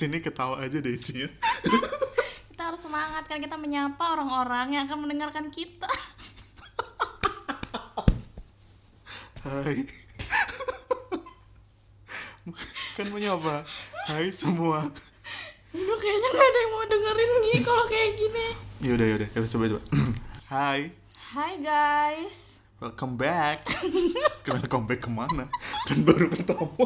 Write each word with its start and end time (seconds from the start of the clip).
90% 0.00 0.08
podcast 0.08 0.08
ini 0.08 0.18
ketawa 0.24 0.56
aja 0.64 0.78
deh 0.80 0.92
isinya. 0.96 1.28
kita 2.52 2.62
harus 2.64 2.80
semangat 2.80 3.28
kan 3.28 3.36
kita 3.40 3.56
menyapa 3.60 4.00
orang-orang 4.16 4.72
yang 4.72 4.82
akan 4.88 5.04
mendengarkan 5.04 5.52
kita 5.52 5.90
Hai. 9.40 9.88
kan 12.96 13.08
menyapa. 13.08 13.64
Hai 14.04 14.28
semua. 14.28 14.84
Aduh 15.72 15.96
kayaknya 15.96 16.28
gak 16.28 16.44
ada 16.44 16.58
yang 16.60 16.72
mau 16.76 16.84
dengerin 16.84 17.30
Gi 17.40 17.56
kalau 17.64 17.84
kayak 17.88 18.10
gini 18.20 18.46
Yaudah 18.84 19.06
yaudah 19.06 19.28
kita 19.32 19.48
coba 19.56 19.64
coba. 19.72 19.82
Hai. 20.48 20.80
Hai 21.32 21.52
guys 21.60 22.60
Welcome 22.80 23.16
back. 23.16 23.64
Welcome 24.48 24.84
back 24.88 25.04
ke 25.04 25.10
mana? 25.12 25.48
Kan 25.88 26.04
baru 26.04 26.32
ketemu. 26.32 26.84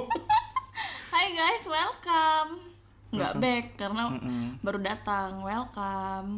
Hai 1.14 1.26
guys 1.34 1.62
welcome 1.66 2.73
Nggak 3.14 3.32
Welcome. 3.32 3.40
back 3.40 3.64
karena 3.76 4.02
Mm-mm. 4.10 4.44
baru 4.60 4.78
datang 4.80 5.30
welcome 5.40 6.30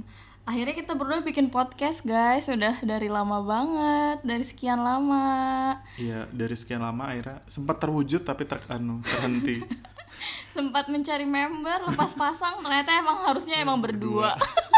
Akhirnya 0.42 0.74
kita 0.74 0.92
berdua 0.92 1.20
bikin 1.20 1.48
podcast 1.48 2.00
guys 2.02 2.46
Udah 2.46 2.78
dari 2.80 3.08
lama 3.08 3.42
banget 3.42 4.22
Dari 4.22 4.44
sekian 4.44 4.78
lama 4.78 5.74
Iya, 5.96 6.28
dari 6.30 6.54
sekian 6.54 6.80
lama 6.80 7.02
akhirnya 7.04 7.42
sempat 7.46 7.76
terwujud 7.78 8.22
tapi 8.22 8.44
ter 8.44 8.60
anu, 8.68 9.00
terhenti. 9.02 9.58
Sempat 10.54 10.86
mencari 10.86 11.24
member 11.24 11.82
Lepas 11.86 12.12
pasang 12.12 12.60
ternyata 12.60 12.94
emang 12.94 13.24
harusnya 13.24 13.58
emang 13.58 13.80
berdua 13.80 14.36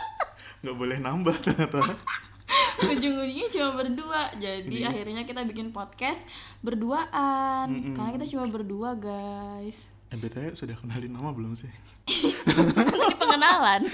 Nggak 0.62 0.77
boleh 0.77 0.99
nambah 0.99 1.37
ternyata. 1.39 1.83
ujung-ujungnya 2.81 3.47
cuma 3.51 3.71
berdua 3.77 4.21
jadi 4.35 4.71
Iya. 4.73 4.89
akhirnya 4.89 5.23
kita 5.23 5.43
bikin 5.45 5.69
podcast 5.69 6.23
berduaan 6.61 7.67
Mm-mm. 7.69 7.93
karena 7.93 8.11
kita 8.15 8.27
cuma 8.31 8.47
berdua 8.47 8.95
guys 8.95 9.77
BTW 10.11 10.56
sudah 10.56 10.73
kenalin 10.75 11.12
nama 11.12 11.31
belum 11.31 11.53
sih? 11.53 11.69
ini 12.09 13.14
pengenalan 13.14 13.84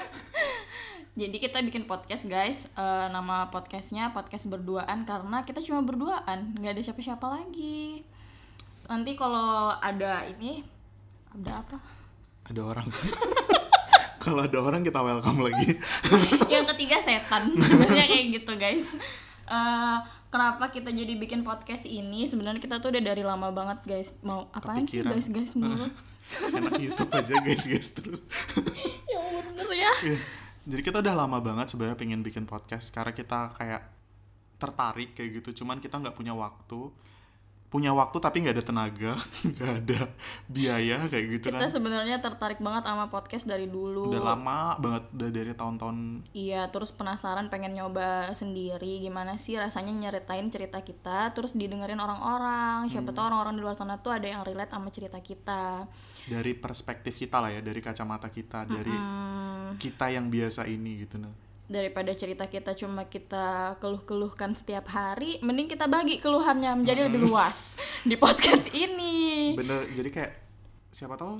jadi 1.20 1.36
kita 1.36 1.60
bikin 1.60 1.84
podcast 1.84 2.24
guys 2.24 2.64
Eh, 2.72 3.06
nama 3.12 3.52
podcastnya 3.52 4.08
podcast 4.10 4.48
berduaan 4.48 5.04
karena 5.04 5.44
kita 5.44 5.60
cuma 5.60 5.84
berduaan 5.84 6.56
nggak 6.56 6.72
ada 6.72 6.82
siapa-siapa 6.82 7.26
lagi 7.28 8.00
nanti 8.86 9.12
kalau 9.14 9.76
ada 9.76 10.24
ini 10.26 10.64
ada 11.30 11.60
apa 11.60 11.78
Ada 12.48 12.60
orang. 12.66 12.88
Kalau 14.20 14.44
ada 14.44 14.58
orang 14.58 14.82
kita 14.82 15.00
welcome 15.00 15.40
lagi. 15.40 15.80
yang 16.52 16.68
ketiga 16.68 17.00
setan 17.00 17.56
sebenarnya 17.56 18.04
kayak 18.04 18.26
gitu 18.34 18.52
guys 18.54 18.84
Eh, 19.46 19.98
kenapa 20.30 20.70
kita 20.70 20.94
jadi 20.94 21.18
bikin 21.18 21.42
podcast 21.42 21.84
ini 21.84 22.24
sebenarnya 22.24 22.62
kita 22.62 22.78
tuh 22.78 22.94
udah 22.94 23.02
dari 23.02 23.22
lama 23.26 23.50
banget 23.50 23.78
guys 23.84 24.08
mau 24.22 24.46
apaan 24.54 24.86
sih 24.86 25.02
guys 25.02 25.26
guys 25.26 25.52
mulu 25.58 25.90
Enak 26.54 26.78
YouTube 26.78 27.10
aja 27.10 27.42
guys 27.42 27.66
guys 27.66 27.90
terus. 27.90 28.22
yang 29.10 29.26
bener 29.50 29.66
ya 29.74 29.92
Iya. 30.06 30.18
Jadi 30.70 30.82
kita 30.86 31.02
udah 31.02 31.14
lama 31.16 31.42
banget 31.42 31.72
sebenarnya 31.74 31.98
pengen 31.98 32.22
bikin 32.22 32.44
podcast 32.46 32.94
karena 32.94 33.10
kita 33.10 33.50
kayak 33.58 33.82
tertarik 34.60 35.16
kayak 35.16 35.42
gitu. 35.42 35.64
Cuman 35.64 35.82
kita 35.82 35.98
nggak 35.98 36.14
punya 36.14 36.36
waktu. 36.36 36.92
Punya 37.70 37.94
waktu 37.94 38.18
tapi 38.18 38.42
nggak 38.42 38.56
ada 38.58 38.66
tenaga, 38.66 39.12
nggak 39.54 39.72
ada 39.78 40.00
biaya 40.44 41.06
kayak 41.06 41.26
gitu 41.32 41.46
kita 41.48 41.62
kan. 41.62 41.70
sebenarnya 41.70 42.18
tertarik 42.18 42.58
banget 42.58 42.82
sama 42.82 43.06
podcast 43.06 43.46
dari 43.46 43.64
dulu 43.64 44.10
Udah 44.10 44.34
lama 44.34 44.74
banget 44.76 45.04
udah 45.12 45.30
dari 45.30 45.52
tahun-tahun 45.52 45.96
iya 46.32 46.66
terus 46.66 46.90
penasaran 46.90 47.46
pengen 47.46 47.72
nyoba 47.72 48.34
sendiri 48.34 48.98
gimana 48.98 49.38
sih 49.38 49.54
rasanya 49.54 49.94
nyeritain 49.94 50.50
cerita 50.50 50.80
kita 50.80 51.30
terus 51.30 51.54
didengerin 51.54 51.96
orang-orang 51.96 52.88
siapa 52.88 53.06
Hmm. 53.06 53.14
tahu 53.14 53.24
orang-orang 53.24 53.54
di 53.54 53.62
luar 53.62 53.74
sana 53.74 53.96
tuh 53.96 54.10
ada 54.10 54.26
yang 54.26 54.42
relate 54.42 54.68
sama 54.68 54.90
cerita 54.90 55.18
kita 55.18 55.86
dari 56.26 56.52
perspektif 56.52 57.14
kita 57.14 57.38
lah 57.38 57.50
ya, 57.50 57.60
dari 57.60 57.78
kacamata 57.78 58.26
kita, 58.28 58.64
dari 58.64 58.90
Hmm, 58.90 59.74
kita 59.76 60.10
yang 60.10 60.26
biasa 60.26 60.66
ini 60.66 61.00
gitu 61.00 61.16
nah. 61.16 61.30
Daripada 61.70 62.10
cerita 62.12 62.44
kita 62.44 62.74
cuma 62.74 63.06
kita 63.06 63.78
keluh-keluhkan 63.78 64.58
setiap 64.58 64.90
hari 64.90 65.38
mending 65.38 65.70
kita 65.70 65.86
bagi 65.86 66.18
keluhannya 66.18 66.74
menjadi 66.74 67.06
lebih 67.06 67.30
luas 67.30 67.78
di 68.10 68.18
podcast 68.18 68.66
ini 68.74 69.54
Bener, 69.54 69.86
jadi 69.94 70.10
kayak 70.10 70.32
siapa 70.90 71.14
tahu 71.14 71.38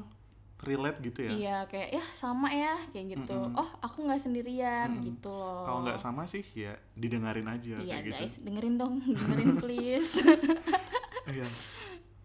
relate 0.61 1.01
gitu 1.03 1.25
ya. 1.25 1.31
iya 1.33 1.59
kayak 1.67 1.89
ya 1.91 2.05
sama 2.15 2.47
ya 2.53 2.79
kayak 2.93 3.19
gitu 3.19 3.33
Mm-mm. 3.35 3.59
oh 3.59 3.71
aku 3.81 4.07
nggak 4.07 4.21
sendirian 4.21 4.89
Mm-mm. 4.93 5.09
gitu 5.09 5.33
loh 5.33 5.67
Kalau 5.67 5.79
nggak 5.83 5.99
sama 5.99 6.29
sih 6.31 6.45
ya 6.55 6.79
didengarin 6.95 7.49
aja 7.49 7.81
iya 7.81 7.99
kayak 7.99 8.05
gitu. 8.07 8.23
guys 8.23 8.35
dengerin 8.45 8.75
dong 8.79 8.95
dengerin 9.03 9.53
please 9.63 10.15
Iya. 11.27 11.47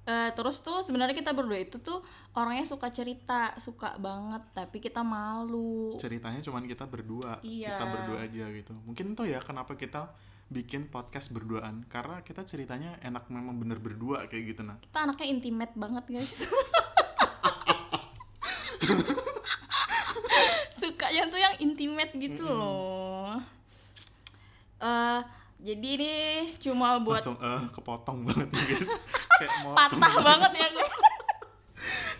Eh, 0.06 0.30
terus 0.38 0.62
tuh 0.62 0.86
sebenarnya 0.86 1.18
kita 1.18 1.34
berdua 1.34 1.58
itu 1.58 1.82
tuh 1.82 1.98
orangnya 2.38 2.70
suka 2.70 2.94
cerita 2.94 3.58
suka 3.58 3.98
banget 3.98 4.46
tapi 4.54 4.78
kita 4.78 5.02
malu 5.02 5.98
Ceritanya 5.98 6.46
cuman 6.46 6.70
kita 6.70 6.86
berdua, 6.86 7.42
Iya. 7.42 7.74
kita 7.74 7.86
berdua 7.90 8.18
aja 8.22 8.46
gitu. 8.54 8.78
Mungkin 8.86 9.18
tuh 9.18 9.26
ya 9.26 9.42
kenapa 9.42 9.74
kita 9.74 10.14
bikin 10.46 10.94
podcast 10.94 11.34
berduaan 11.34 11.90
karena 11.90 12.22
kita 12.22 12.46
ceritanya 12.46 13.02
enak 13.02 13.26
memang 13.34 13.58
bener 13.58 13.82
berdua 13.82 14.30
kayak 14.30 14.54
gitu 14.54 14.62
nah. 14.62 14.78
kita 14.78 15.10
anaknya 15.10 15.26
intimate 15.26 15.74
banget 15.74 16.06
guys 16.06 16.46
sukanya 20.78 21.34
tuh 21.34 21.42
yang 21.42 21.56
intimate 21.58 22.14
gitu 22.14 22.46
Mm-mm. 22.46 22.62
loh 22.62 23.42
eh 24.86 25.22
jadi 25.66 25.88
ini 25.98 26.14
cuma 26.62 27.02
buat 27.02 27.18
Langsung 27.18 27.42
eh 27.42 27.64
kepotong 27.74 28.30
banget 28.30 28.46
ya 28.54 28.64
guys. 28.70 28.90
kayak 29.40 29.51
patah 29.75 30.16
banget 30.28 30.51
ya 30.56 30.69
guys 30.75 30.96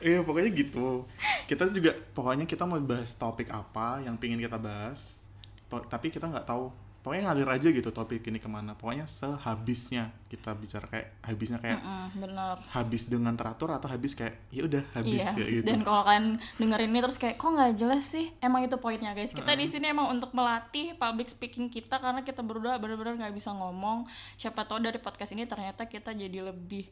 Iya 0.06 0.22
pokoknya 0.22 0.52
gitu. 0.54 1.08
Kita 1.50 1.66
juga 1.74 1.98
pokoknya 2.14 2.46
kita 2.46 2.68
mau 2.70 2.78
bahas 2.78 3.16
topik 3.18 3.50
apa 3.50 4.06
yang 4.06 4.20
pingin 4.22 4.38
kita 4.38 4.62
bahas. 4.62 5.18
Tapi 5.66 6.14
kita 6.14 6.30
nggak 6.30 6.46
tahu. 6.46 6.70
Pokoknya 7.06 7.30
ngalir 7.30 7.50
aja 7.54 7.68
gitu 7.70 7.90
topik 7.94 8.26
ini 8.26 8.42
ke 8.42 8.50
mana. 8.50 8.74
Pokoknya 8.74 9.06
sehabisnya 9.06 10.10
kita 10.26 10.58
bicara 10.58 10.90
kayak 10.90 11.08
habisnya 11.22 11.62
kayak 11.62 11.80
Mm-mm, 11.80 12.06
bener 12.18 12.58
habis 12.74 13.06
dengan 13.06 13.38
teratur 13.38 13.70
atau 13.72 13.86
habis 13.86 14.18
kayak 14.18 14.42
ya 14.50 14.66
udah 14.66 14.84
habis 14.98 15.24
iya 15.38 15.38
ya 15.38 15.46
gitu. 15.62 15.66
dan 15.70 15.80
kalau 15.86 16.02
kalian 16.04 16.42
dengerin 16.60 16.90
ini 16.92 17.00
terus 17.00 17.16
kayak 17.22 17.40
kok 17.40 17.50
nggak 17.56 17.74
jelas 17.78 18.04
sih 18.04 18.26
emang 18.44 18.68
itu 18.68 18.76
poinnya 18.76 19.16
guys 19.16 19.32
kita 19.32 19.54
di 19.56 19.64
Heeh. 19.64 19.72
sini 19.72 19.86
emang 19.94 20.12
untuk 20.12 20.34
melatih 20.34 20.98
public 20.98 21.32
speaking 21.32 21.72
kita 21.72 22.02
karena 22.02 22.26
kita 22.26 22.44
berdua 22.44 22.76
benar-benar 22.82 23.16
nggak 23.16 23.36
bisa 23.38 23.54
ngomong 23.56 24.10
siapa 24.36 24.68
tahu 24.68 24.84
dari 24.84 25.00
podcast 25.00 25.32
ini 25.32 25.48
ternyata 25.48 25.88
kita 25.88 26.12
jadi 26.12 26.52
lebih 26.52 26.90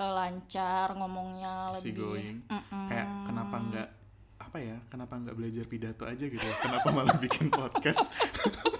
eh, 0.00 0.12
lancar 0.14 0.94
ngomongnya 0.96 1.76
Easy 1.76 1.90
lebih 1.90 2.00
going. 2.00 2.36
Mm-mm. 2.48 2.86
Kayak 2.88 3.08
kenapa 3.28 3.56
nggak 3.60 3.88
apa 4.36 4.58
ya? 4.62 4.76
Kenapa 4.88 5.12
nggak 5.20 5.36
belajar 5.36 5.64
pidato 5.66 6.04
aja 6.06 6.24
gitu? 6.24 6.46
Kenapa 6.62 6.88
malah 6.94 7.16
bikin 7.18 7.50
podcast? 7.50 8.06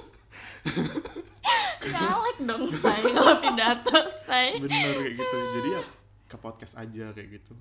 Caleg 1.86 2.36
dong 2.42 2.64
saya 2.74 3.02
kalau 3.14 3.34
pidato 3.38 3.98
saya 4.26 4.58
Bener 4.58 4.94
kayak 4.98 5.14
gitu. 5.14 5.36
Jadi 5.60 5.68
ya 5.70 5.82
ke 6.26 6.36
podcast 6.36 6.74
aja 6.74 7.14
kayak 7.14 7.28
gitu. 7.38 7.54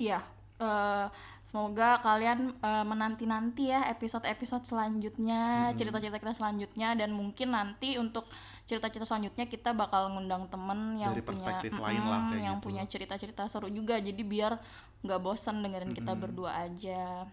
Iya, 0.00 0.18
eh, 0.58 1.06
semoga 1.46 2.00
kalian 2.02 2.56
eh, 2.58 2.84
menanti-nanti 2.88 3.70
ya 3.70 3.86
episode-episode 3.94 4.66
selanjutnya, 4.66 5.70
Mm-mm. 5.70 5.76
cerita-cerita 5.78 6.18
kita 6.18 6.34
selanjutnya 6.34 6.88
dan 6.98 7.14
mungkin 7.14 7.54
nanti 7.54 8.00
untuk 8.00 8.26
cerita-cerita 8.66 9.06
selanjutnya 9.06 9.46
kita 9.46 9.70
bakal 9.76 10.10
ngundang 10.10 10.48
temen 10.50 10.98
yang 10.98 11.12
Dari 11.14 11.22
punya 11.22 11.30
perspektif 11.30 11.72
lain 11.78 12.00
Mm-mm, 12.00 12.10
lah, 12.10 12.20
kayak 12.32 12.42
yang 12.42 12.58
gitu. 12.58 12.66
punya 12.66 12.82
cerita-cerita 12.88 13.42
seru 13.46 13.68
juga. 13.70 14.00
Jadi 14.02 14.22
biar 14.26 14.58
nggak 15.06 15.20
bosan 15.22 15.62
dengerin 15.62 15.94
kita 15.94 16.12
Mm-mm. 16.16 16.22
berdua 16.26 16.50
aja. 16.66 17.28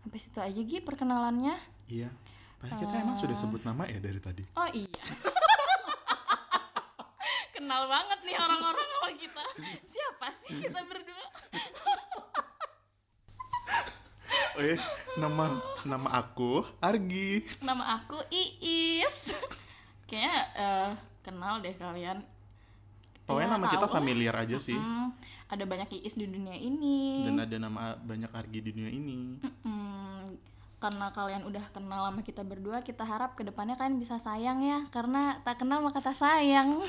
Sampai 0.00 0.18
situ 0.22 0.38
aja 0.40 0.60
Gi 0.64 0.78
perkenalannya. 0.80 1.54
Iya. 1.92 2.08
Padahal 2.58 2.76
kita 2.76 2.94
emang 2.96 3.16
sudah 3.16 3.30
Eh. 3.30 3.38
sebut 3.38 3.60
nama 3.62 3.84
ya 3.84 3.98
dari 3.98 4.18
tadi. 4.18 4.42
Oh 4.52 4.66
iya. 4.68 4.88
Kenal 7.50 7.86
banget 7.86 8.18
nih 8.22 8.34
orang-orang 8.36 8.86
sama 8.88 9.10
kita. 9.14 9.42
Siapa 9.88 10.26
sih 10.40 10.48
kita 10.60 10.80
berdua? 10.84 11.24
Oh 14.54 14.60
iya, 14.60 14.76
nama 15.14 15.44
nama 15.84 16.08
aku 16.16 16.64
Argi. 16.80 17.40
Nama 17.60 17.84
aku 17.96 18.16
Iis. 18.28 19.32
Kayaknya 20.04 20.34
eh, 20.52 20.90
kenal 21.22 21.58
deh 21.58 21.72
kalian. 21.72 22.20
Pokoknya 23.22 23.44
Ya, 23.44 23.50
nama 23.54 23.64
kita 23.68 23.78
tahu 23.78 23.86
lah. 23.86 23.94
familiar 23.94 24.34
aja 24.34 24.56
sih. 24.58 24.74
Mm, 24.74 25.14
ada 25.46 25.62
banyak 25.62 25.88
Iis 25.94 26.12
di 26.12 26.26
dunia 26.26 26.54
ini. 26.54 27.22
Dan 27.22 27.38
ada 27.38 27.54
nama 27.56 27.94
banyak 27.94 28.28
Argi 28.28 28.58
di 28.58 28.68
dunia 28.72 28.90
ini. 28.90 29.38
Mm, 29.62 30.07
karena 30.78 31.10
kalian 31.10 31.42
udah 31.42 31.64
kenal 31.74 32.06
sama 32.06 32.22
kita 32.22 32.46
berdua, 32.46 32.86
kita 32.86 33.02
harap 33.02 33.34
ke 33.34 33.42
depannya 33.42 33.74
kalian 33.74 33.98
bisa 33.98 34.22
sayang 34.22 34.62
ya. 34.62 34.86
Karena 34.94 35.42
tak 35.42 35.62
kenal 35.62 35.82
maka 35.82 35.98
tak 35.98 36.14
sayang. 36.14 36.78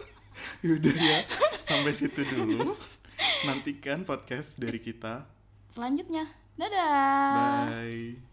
Yaudah 0.64 0.96
ya, 0.96 1.18
sampai 1.64 1.92
situ 1.92 2.24
dulu. 2.24 2.76
Nantikan 3.44 4.08
podcast 4.08 4.56
dari 4.56 4.80
kita. 4.80 5.28
Selanjutnya, 5.72 6.28
Dadah. 6.56 7.68
Bye. 7.68 8.29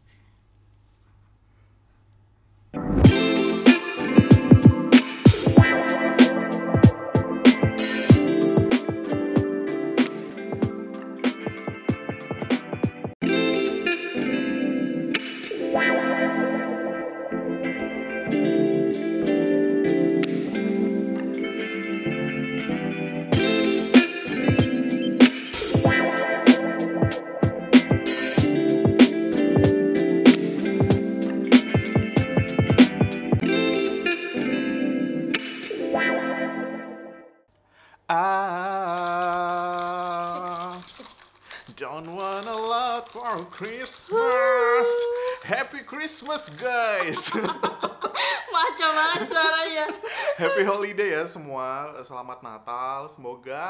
Selamat 52.38 52.54
Natal. 52.62 53.00
Semoga 53.10 53.64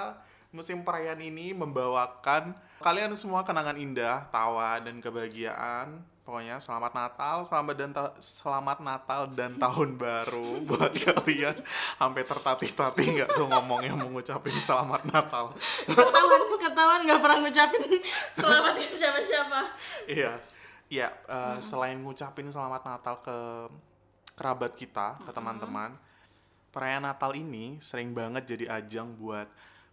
musim 0.52 0.84
perayaan 0.84 1.24
ini 1.24 1.56
membawakan 1.56 2.52
kalian 2.84 3.16
semua 3.16 3.48
kenangan 3.48 3.80
indah, 3.80 4.28
tawa 4.28 4.76
dan 4.84 5.00
kebahagiaan. 5.00 6.04
Pokoknya 6.28 6.60
selamat 6.60 6.92
Natal, 6.92 7.48
selamat 7.48 7.76
dan 7.80 7.90
ta- 7.96 8.12
selamat 8.20 8.84
Natal 8.84 9.32
dan 9.32 9.56
tahun 9.56 9.96
baru 9.96 10.60
buat 10.68 10.92
kalian. 10.92 11.56
Sampai 11.96 12.28
tertatih-tatih 12.28 13.06
nggak 13.16 13.30
tuh 13.40 13.48
ngomongnya 13.48 13.96
mau 13.96 14.12
ngucapin 14.12 14.60
selamat 14.60 15.08
Natal. 15.16 15.56
Ketahuan, 15.88 16.42
ketahuan 16.60 17.02
nggak 17.08 17.22
pernah 17.24 17.38
ngucapin 17.48 17.84
selamat 18.36 18.74
ke 18.84 18.96
siapa-siapa. 19.00 19.60
Iya, 20.12 20.44
iya. 20.92 21.08
eh, 21.24 21.56
Selain 21.64 21.96
ngucapin 22.04 22.52
selamat 22.52 22.84
Natal 22.84 23.16
ke 23.24 23.38
kerabat 24.36 24.76
kita, 24.76 25.16
ke 25.24 25.32
teman-teman, 25.32 25.96
perayaan 26.78 27.02
Natal 27.04 27.34
ini 27.34 27.82
sering 27.82 28.14
banget 28.14 28.46
jadi 28.48 28.78
ajang 28.78 29.18
buat 29.18 29.50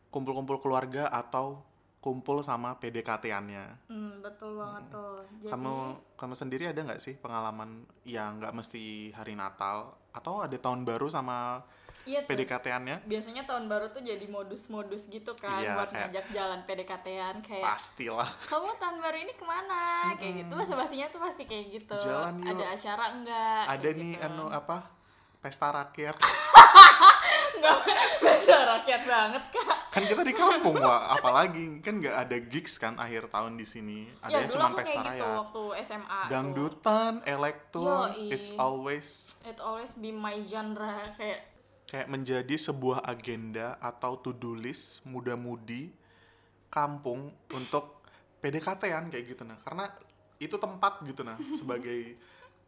kumpul-kumpul 0.09 0.61
keluarga 0.61 1.09
atau 1.09 1.65
kumpul 1.99 2.45
sama 2.45 2.77
PDKT-annya. 2.77 3.89
Hmm, 3.89 4.21
betul 4.21 4.61
banget 4.61 4.93
tuh. 4.93 5.25
Jadi, 5.41 5.49
Kamu 5.49 5.75
kamu 6.15 6.35
sendiri 6.37 6.65
ada 6.69 6.77
nggak 6.79 7.01
sih 7.01 7.17
pengalaman 7.17 7.71
yang 8.05 8.37
nggak 8.37 8.53
mesti 8.53 8.85
hari 9.11 9.33
Natal 9.33 9.97
atau 10.13 10.45
ada 10.45 10.53
tahun 10.55 10.85
baru 10.85 11.09
sama 11.09 11.65
iya. 12.05 12.21
PDKT-annya? 12.23 13.01
Biasanya 13.03 13.49
tahun 13.49 13.65
baru 13.67 13.89
tuh 13.89 14.05
jadi 14.05 14.21
modus-modus 14.29 15.09
gitu 15.09 15.33
kan 15.35 15.65
Iya, 15.65 15.73
buat 15.75 15.89
kayak- 15.89 16.13
ngajak 16.13 16.27
jalan 16.31 16.61
PDKT-an 16.63 17.37
kayak 17.41 17.65
Pastilah. 17.65 18.29
kamu 18.53 18.69
tahun 18.77 18.97
baru 19.01 19.17
ini 19.19 19.33
ke 19.33 19.45
mana 19.45 19.83
kayak 20.15 20.35
gitu 20.45 20.53
bahasa 20.53 20.77
basinya 20.77 21.09
tuh 21.09 21.21
pasti 21.25 21.43
kayak 21.43 21.65
gitu 21.73 21.97
Jalan 21.99 22.37
yuk. 22.39 22.53
ada 22.53 22.65
acara 22.69 23.05
enggak 23.11 23.63
Ada 23.73 23.89
nih 23.91 24.13
gitu. 24.13 24.27
anu 24.29 24.45
apa? 24.53 24.77
Pesta 25.45 25.69
rakyat. 25.69 26.17
enggak 27.55 27.79
bahasa 28.21 28.57
rakyat 28.77 29.03
banget 29.07 29.43
kak 29.55 29.77
kan 29.95 30.03
kita 30.05 30.23
di 30.27 30.35
kampung 30.35 30.77
wah 30.77 31.15
apalagi 31.15 31.81
kan 31.81 32.03
nggak 32.03 32.17
ada 32.27 32.37
gigs 32.43 32.77
kan 32.77 32.99
akhir 32.99 33.31
tahun 33.31 33.57
di 33.57 33.67
sini 33.67 33.99
ya 34.11 34.15
adanya 34.27 34.49
dulu 34.51 34.55
cuma 34.59 34.69
pesta 34.75 35.01
kayak 35.01 35.05
gitu 35.07 35.25
raya 35.25 35.39
waktu 35.41 35.63
SMA 35.87 36.21
tuh. 36.21 36.31
dangdutan 36.31 37.13
elektro 37.25 37.97
Yoi. 38.11 38.27
it's 38.35 38.51
always 38.59 39.33
it 39.47 39.59
always 39.63 39.93
be 39.97 40.11
my 40.11 40.37
genre 40.51 41.09
kayak 41.15 41.47
kayak 41.87 42.09
menjadi 42.11 42.55
sebuah 42.59 43.07
agenda 43.07 43.79
atau 43.79 44.19
to-do 44.19 44.59
list 44.59 45.07
muda-mudi 45.07 45.95
kampung 46.69 47.31
untuk 47.55 48.03
PDKT-an 48.43 49.09
kayak 49.09 49.25
gitu 49.31 49.43
nah 49.47 49.57
karena 49.63 49.89
itu 50.43 50.59
tempat 50.59 51.01
gitu 51.07 51.23
nah 51.23 51.39
sebagai 51.61 52.19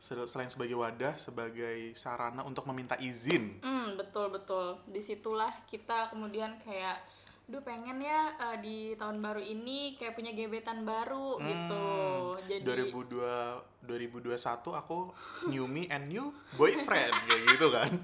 selain 0.00 0.52
sebagai 0.52 0.76
wadah 0.76 1.16
sebagai 1.16 1.96
sarana 1.96 2.44
untuk 2.44 2.68
meminta 2.68 2.96
izin 3.00 3.60
hmm 3.64 3.96
betul 3.96 4.28
betul 4.28 4.76
di 4.88 5.00
situlah 5.00 5.52
kita 5.66 6.12
kemudian 6.12 6.60
kayak 6.60 7.00
Duh 7.46 7.62
pengen 7.62 8.02
ya 8.02 8.34
eh, 8.42 8.58
di 8.58 8.78
tahun 8.98 9.22
baru 9.22 9.38
ini 9.38 9.94
kayak 9.94 10.18
punya 10.18 10.34
gebetan 10.34 10.82
baru 10.82 11.38
gitu. 11.38 11.86
Hmm, 12.34 12.42
Jadi 12.42 12.90
2002 12.90 13.86
2021 13.86 14.34
aku 14.74 15.14
new 15.46 15.70
me 15.70 15.86
and 15.86 16.10
new 16.10 16.34
boyfriend 16.58 17.14
kayak 17.30 17.54
gitu 17.54 17.70
kan 17.70 17.86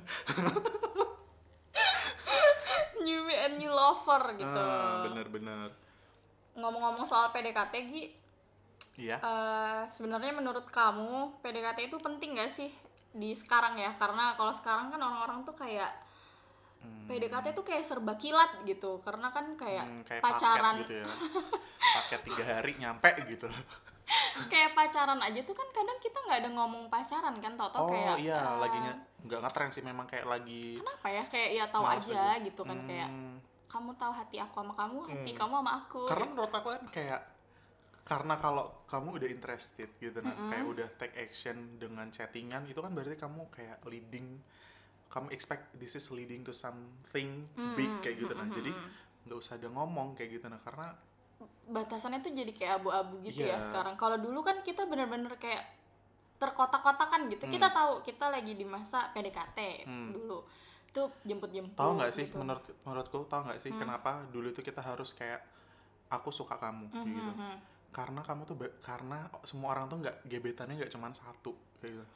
new 3.03 3.27
me 3.27 3.35
and 3.35 3.59
new 3.59 3.75
lover 3.75 4.31
gitu. 4.39 4.47
Ah, 4.47 5.11
bener-bener 5.11 5.75
Ngomong-ngomong 6.55 7.11
soal 7.11 7.35
PDKT 7.35 7.75
Gi, 7.91 8.05
iya. 8.99 9.17
Eh, 9.21 9.83
sebenarnya 9.95 10.33
menurut 10.35 10.67
kamu 10.69 11.41
PDKT 11.41 11.79
itu 11.89 11.97
penting 12.01 12.37
gak 12.37 12.53
sih 12.53 12.71
di 13.13 13.33
sekarang 13.37 13.77
ya? 13.79 13.93
Karena 13.97 14.35
kalau 14.35 14.53
sekarang 14.53 14.91
kan 14.91 15.01
orang-orang 15.01 15.45
tuh 15.45 15.55
kayak 15.55 15.93
Hmm, 16.83 17.07
PDKT 17.07 17.55
tuh 17.55 17.63
kayak 17.63 17.87
serba 17.87 18.19
kilat 18.19 18.67
gitu. 18.67 18.99
Karena 19.07 19.31
kan 19.31 19.55
kayak 19.55 19.87
hmm, 19.87 20.03
kayak 20.03 20.23
pacaran. 20.23 20.75
paket 20.75 20.83
gitu 20.83 20.95
ya. 20.99 21.07
Paket 21.79 22.21
tiga 22.27 22.45
hari 22.45 22.73
nyampe 22.75 23.11
gitu. 23.31 23.47
Kayak 24.53 24.75
pacaran 24.77 25.23
aja 25.23 25.41
tuh 25.41 25.55
kan 25.57 25.65
kadang 25.73 25.97
kita 26.03 26.19
nggak 26.27 26.39
ada 26.45 26.51
ngomong 26.53 26.85
pacaran 26.93 27.33
kan 27.41 27.55
tau-tau 27.57 27.87
oh 27.87 27.89
kayak 27.89 28.21
iya 28.21 28.41
eh, 28.45 28.57
lagi 28.61 28.79
nggak 29.25 29.41
ngetren 29.41 29.71
sih 29.73 29.81
memang 29.81 30.05
kayak 30.05 30.27
lagi 30.29 30.77
kenapa 30.77 31.07
ya? 31.09 31.23
Kayak 31.31 31.49
ya 31.55 31.65
tahu 31.71 31.85
aja 31.87 31.97
aja. 32.13 32.25
gitu 32.45 32.63
kan 32.67 32.79
kayak 32.85 33.09
Hmm, 33.09 33.39
kamu 33.71 33.91
tahu 33.97 34.13
hati 34.13 34.37
aku 34.37 34.55
sama 34.61 34.75
kamu 34.77 34.99
hati 35.07 35.31
Hmm. 35.33 35.39
kamu 35.39 35.55
sama 35.63 35.73
aku. 35.81 36.03
Karena 36.11 36.27
menurut 36.29 36.53
aku 36.53 36.69
kan 36.77 36.83
kayak 36.93 37.21
karena 38.11 38.35
kalau 38.45 38.65
kamu 38.91 39.09
udah 39.19 39.29
interested 39.31 39.89
gitu 40.03 40.19
nah 40.27 40.35
Mm-mm. 40.35 40.51
kayak 40.51 40.67
udah 40.73 40.89
take 41.01 41.15
action 41.27 41.57
dengan 41.83 42.07
chattingan 42.11 42.63
itu 42.71 42.79
kan 42.85 42.91
berarti 42.97 43.17
kamu 43.25 43.43
kayak 43.57 43.79
leading 43.87 44.29
kamu 45.13 45.29
expect 45.37 45.65
this 45.79 45.95
is 46.01 46.07
leading 46.11 46.43
to 46.43 46.53
something 46.65 47.47
Mm, 47.57 47.63
big 47.79 47.91
mm, 47.91 48.03
kayak 48.03 48.17
gitu 48.27 48.33
mm, 48.35 48.41
nah 48.41 48.49
mm, 48.49 48.55
jadi 48.57 48.73
mm. 48.75 48.89
nggak 49.29 49.39
usah 49.39 49.55
ada 49.59 49.69
ngomong 49.71 50.09
kayak 50.19 50.31
gitu 50.41 50.47
nah 50.51 50.59
karena 50.67 50.89
batasannya 51.77 52.21
tuh 52.27 52.33
jadi 52.35 52.53
kayak 52.59 52.73
abu-abu 52.83 53.15
gitu 53.27 53.43
ya 53.47 53.57
Iya. 53.57 53.67
sekarang 53.67 53.95
kalau 53.99 54.17
dulu 54.19 54.41
kan 54.49 54.57
kita 54.67 54.83
bener-bener 54.91 55.33
kayak 55.39 55.63
terkotak-kotakan 56.43 57.31
gitu 57.33 57.45
Hmm. 57.47 57.55
kita 57.55 57.69
tahu 57.71 57.93
kita 58.09 58.27
lagi 58.35 58.53
di 58.61 58.67
masa 58.67 58.99
PDKT 59.15 59.59
Hmm. 59.87 60.11
dulu 60.15 60.39
tuh 60.95 61.09
jemput-jemput 61.29 61.77
tahu 61.79 61.91
nggak 61.99 62.13
sih 62.13 62.27
gitu. 62.29 62.37
menurut 62.41 62.65
menurutku 62.85 63.19
tahu 63.33 63.41
nggak 63.49 63.61
sih 63.63 63.71
Hmm. 63.73 63.81
kenapa 63.81 64.11
dulu 64.35 64.47
itu 64.53 64.61
kita 64.61 64.83
harus 64.85 65.11
kayak 65.19 65.41
aku 66.17 66.31
suka 66.35 66.55
kamu 66.61 66.85
kayak 66.93 67.07
Mhm, 67.07 67.17
gitu 67.17 67.33
mhm. 67.33 67.53
Karena 67.93 68.21
kamu 68.25 68.43
tuh 68.49 68.57
karena 68.81 69.29
semua 69.45 69.77
orang 69.77 69.87
tuh 69.93 70.01
nggak 70.01 70.17
gebetannya 70.27 70.81
nggak 70.81 70.93
cuman 70.93 71.13
satu 71.13 71.53
kayak 71.79 72.01
gitu 72.01 72.07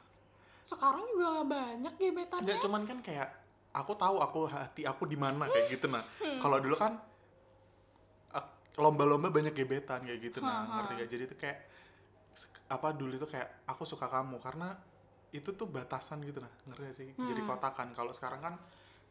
sekarang 0.67 1.05
juga 1.13 1.45
banyak 1.47 1.93
gebetannya 1.95 2.45
nggak 2.49 2.59
cuman 2.65 2.81
kan 2.89 2.99
kayak 3.05 3.29
aku 3.77 3.93
tahu 3.93 4.17
aku 4.19 4.39
hati 4.49 4.83
aku 4.89 5.05
di 5.05 5.15
mana 5.15 5.45
kayak 5.47 5.77
gitu 5.77 5.85
nah 5.87 6.01
Hmm. 6.19 6.41
kalau 6.41 6.57
dulu 6.59 6.75
kan 6.75 6.97
lomba-lomba 8.77 9.33
banyak 9.33 9.57
gebetan 9.57 10.05
kayak 10.05 10.21
gitu 10.21 10.37
nah 10.45 10.69
ha. 10.69 10.73
ngerti 10.81 10.93
gak 11.01 11.09
jadi 11.09 11.23
itu 11.25 11.35
kayak 11.35 11.57
apa 12.69 12.93
dulu 12.93 13.17
itu 13.17 13.25
kayak 13.25 13.65
aku 13.65 13.89
suka 13.89 14.05
kamu 14.05 14.37
karena 14.37 14.77
itu 15.33 15.49
tuh 15.57 15.65
batasan 15.65 16.21
gitu 16.21 16.45
nah 16.45 16.53
ngerti 16.69 16.81
gak 16.85 16.95
sih 16.95 17.07
jadi 17.17 17.41
Hmm. 17.41 17.49
kotakan 17.49 17.97
kalau 17.97 18.13
sekarang 18.13 18.37
kan 18.37 18.53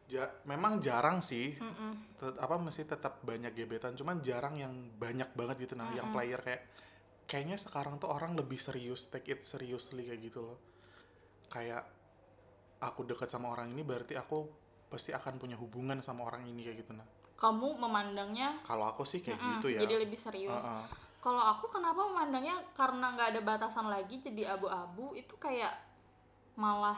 ja- 0.07 0.33
memang 0.47 0.79
jarang 0.79 1.19
sih 1.19 1.53
Mm-mm. 1.59 1.91
tet- 2.19 2.39
apa 2.39 2.55
mesti 2.57 2.83
tetap 2.87 3.13
banyak 3.23 3.51
gebetan 3.53 3.93
cuman 3.99 4.17
jarang 4.23 4.55
yang 4.57 4.73
banyak 4.97 5.29
banget 5.39 5.67
gitu 5.67 5.73
nah 5.79 5.87
yang 5.91 6.07
Mm-mm. 6.09 6.15
player 6.15 6.39
kayak 6.41 6.63
kayaknya 7.29 7.57
sekarang 7.59 7.99
tuh 8.01 8.09
orang 8.11 8.33
lebih 8.39 8.59
serius 8.59 9.11
take 9.11 9.27
it 9.33 9.41
seriously 9.43 10.03
kayak 10.07 10.21
gitu 10.23 10.39
loh 10.47 10.57
kayak 11.51 11.83
aku 12.79 13.03
dekat 13.09 13.27
sama 13.29 13.51
orang 13.51 13.73
ini 13.73 13.81
berarti 13.81 14.13
aku 14.15 14.45
pasti 14.87 15.11
akan 15.11 15.35
punya 15.41 15.57
hubungan 15.59 15.99
sama 15.99 16.23
orang 16.29 16.47
ini 16.47 16.61
kayak 16.63 16.77
gitu 16.85 16.91
nah 16.95 17.07
kamu 17.37 17.77
memandangnya 17.77 18.57
kalau 18.65 18.85
aku 18.89 19.03
sih 19.05 19.19
kayak 19.21 19.37
mm-mm, 19.37 19.51
gitu 19.59 19.67
ya 19.75 19.79
jadi 19.83 19.95
lebih 20.07 20.19
serius 20.19 20.63
Heeh. 20.63 20.85
Kalau 21.17 21.43
aku 21.43 21.67
kenapa 21.67 22.07
memandangnya 22.07 22.55
karena 22.71 23.11
nggak 23.11 23.35
ada 23.35 23.41
batasan 23.43 23.91
lagi 23.91 24.21
jadi 24.23 24.55
abu-abu 24.55 25.11
itu 25.11 25.35
kayak 25.35 25.75
malah 26.55 26.95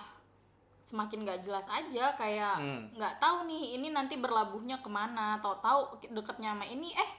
semakin 0.90 1.22
nggak 1.22 1.46
jelas 1.46 1.66
aja 1.70 2.18
kayak 2.18 2.56
Hmm. 2.58 2.90
nggak 2.92 3.22
tahu 3.22 3.46
nih 3.46 3.78
ini 3.78 3.88
nanti 3.90 4.18
berlabuhnya 4.18 4.82
ke 4.82 4.90
mana 4.90 5.38
tahu 5.38 6.02
deketnya 6.10 6.58
sama 6.58 6.66
ini 6.66 6.90
eh 6.92 7.12